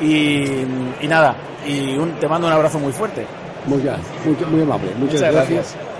Y, 0.01 0.65
y 1.01 1.07
nada, 1.09 1.37
y 1.67 1.97
un- 1.97 2.15
te 2.19 2.27
mando 2.27 2.49
un 2.49 2.53
abrazo 2.53 2.81
muy 2.81 2.93
fuerte. 2.93 3.25
Muy, 3.67 3.79
muy, 3.81 4.47
muy 4.51 4.63
amable. 4.63 4.91
Muchas, 4.99 5.15
Muchas 5.21 5.33
gracias. 5.33 5.49
gracias. 5.51 5.94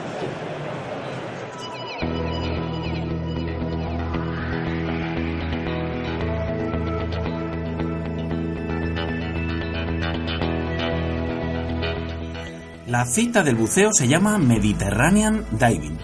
La 12.95 13.07
cita 13.07 13.43
del 13.43 13.57
buceo 13.57 13.93
se 13.93 14.07
llama 14.07 14.39
Mediterranean 14.39 15.45
Diving. 15.51 15.99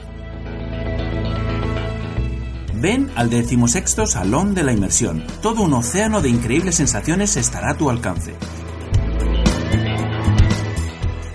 Ven 2.81 3.13
al 3.15 3.31
decimosexto 3.31 4.09
Salón 4.09 4.57
de 4.57 4.65
la 4.65 4.73
Inmersión. 4.73 5.25
Todo 5.41 5.63
un 5.63 5.73
océano 5.73 6.21
de 6.21 6.31
increíbles 6.31 6.75
sensaciones 6.75 7.37
estará 7.37 7.71
a 7.71 7.77
tu 7.77 7.91
alcance. 7.91 8.35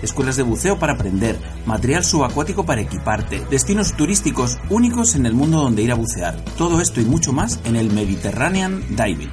Escuelas 0.02 0.36
de 0.36 0.42
buceo 0.42 0.78
para 0.78 0.92
aprender, 0.92 1.38
material 1.64 2.04
subacuático 2.04 2.66
para 2.66 2.82
equiparte, 2.82 3.42
destinos 3.48 3.94
turísticos 3.94 4.58
únicos 4.68 5.14
en 5.14 5.24
el 5.24 5.32
mundo 5.32 5.62
donde 5.62 5.80
ir 5.80 5.90
a 5.90 5.94
bucear. 5.94 6.36
Todo 6.58 6.82
esto 6.82 7.00
y 7.00 7.06
mucho 7.06 7.32
más 7.32 7.60
en 7.64 7.76
el 7.76 7.90
Mediterranean 7.90 8.84
Diving. 8.90 9.32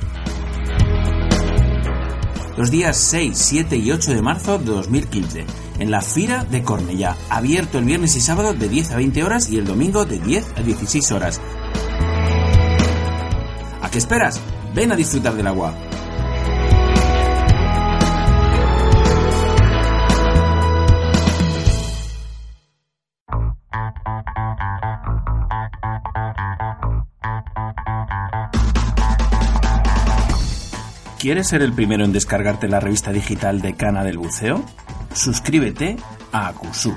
Los 2.55 2.71
días 2.71 2.95
6, 2.95 3.33
7 3.35 3.75
y 3.75 3.91
8 3.91 4.13
de 4.13 4.21
marzo 4.21 4.57
de 4.57 4.65
2015, 4.65 5.45
en 5.79 5.91
la 5.91 6.01
Fira 6.01 6.43
de 6.43 6.63
Cornellá, 6.63 7.15
abierto 7.29 7.79
el 7.79 7.85
viernes 7.85 8.15
y 8.15 8.21
sábado 8.21 8.53
de 8.53 8.69
10 8.69 8.91
a 8.91 8.95
20 8.97 9.23
horas 9.23 9.49
y 9.49 9.57
el 9.57 9.65
domingo 9.65 10.05
de 10.05 10.19
10 10.19 10.53
a 10.57 10.61
16 10.61 11.11
horas. 11.11 11.41
¿A 13.81 13.89
qué 13.89 13.97
esperas? 13.97 14.39
Ven 14.73 14.91
a 14.91 14.95
disfrutar 14.95 15.33
del 15.35 15.47
agua. 15.47 15.73
¿Quieres 31.23 31.47
ser 31.47 31.61
el 31.61 31.71
primero 31.71 32.03
en 32.03 32.11
descargarte 32.11 32.67
la 32.67 32.81
revista 32.81 33.13
digital 33.13 33.61
de 33.61 33.75
Cana 33.75 34.03
del 34.03 34.17
Buceo? 34.17 34.61
Suscríbete 35.13 35.97
a 36.31 36.47
Acusub. 36.47 36.95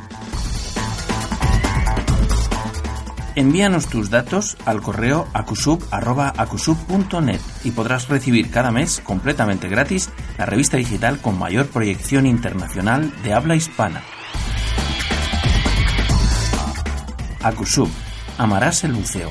Envíanos 3.35 3.89
tus 3.89 4.09
datos 4.09 4.57
al 4.65 4.81
correo 4.81 5.29
acusub.acusub.net 5.35 7.41
y 7.65 7.73
podrás 7.73 8.09
recibir 8.09 8.51
cada 8.51 8.71
mes 8.71 9.03
completamente 9.05 9.69
gratis 9.69 10.09
la 10.39 10.47
revista 10.47 10.79
digital 10.79 11.21
con 11.21 11.39
mayor 11.39 11.67
proyección 11.67 12.25
internacional 12.25 13.13
de 13.23 13.35
habla 13.35 13.55
hispana. 13.55 14.03
Acusub. 17.43 17.91
Amarás 18.39 18.85
el 18.85 18.93
buceo. 18.93 19.31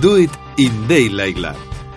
Do 0.00 0.18
It 0.18 0.30
in 0.58 0.86
Daylight. 0.86 1.73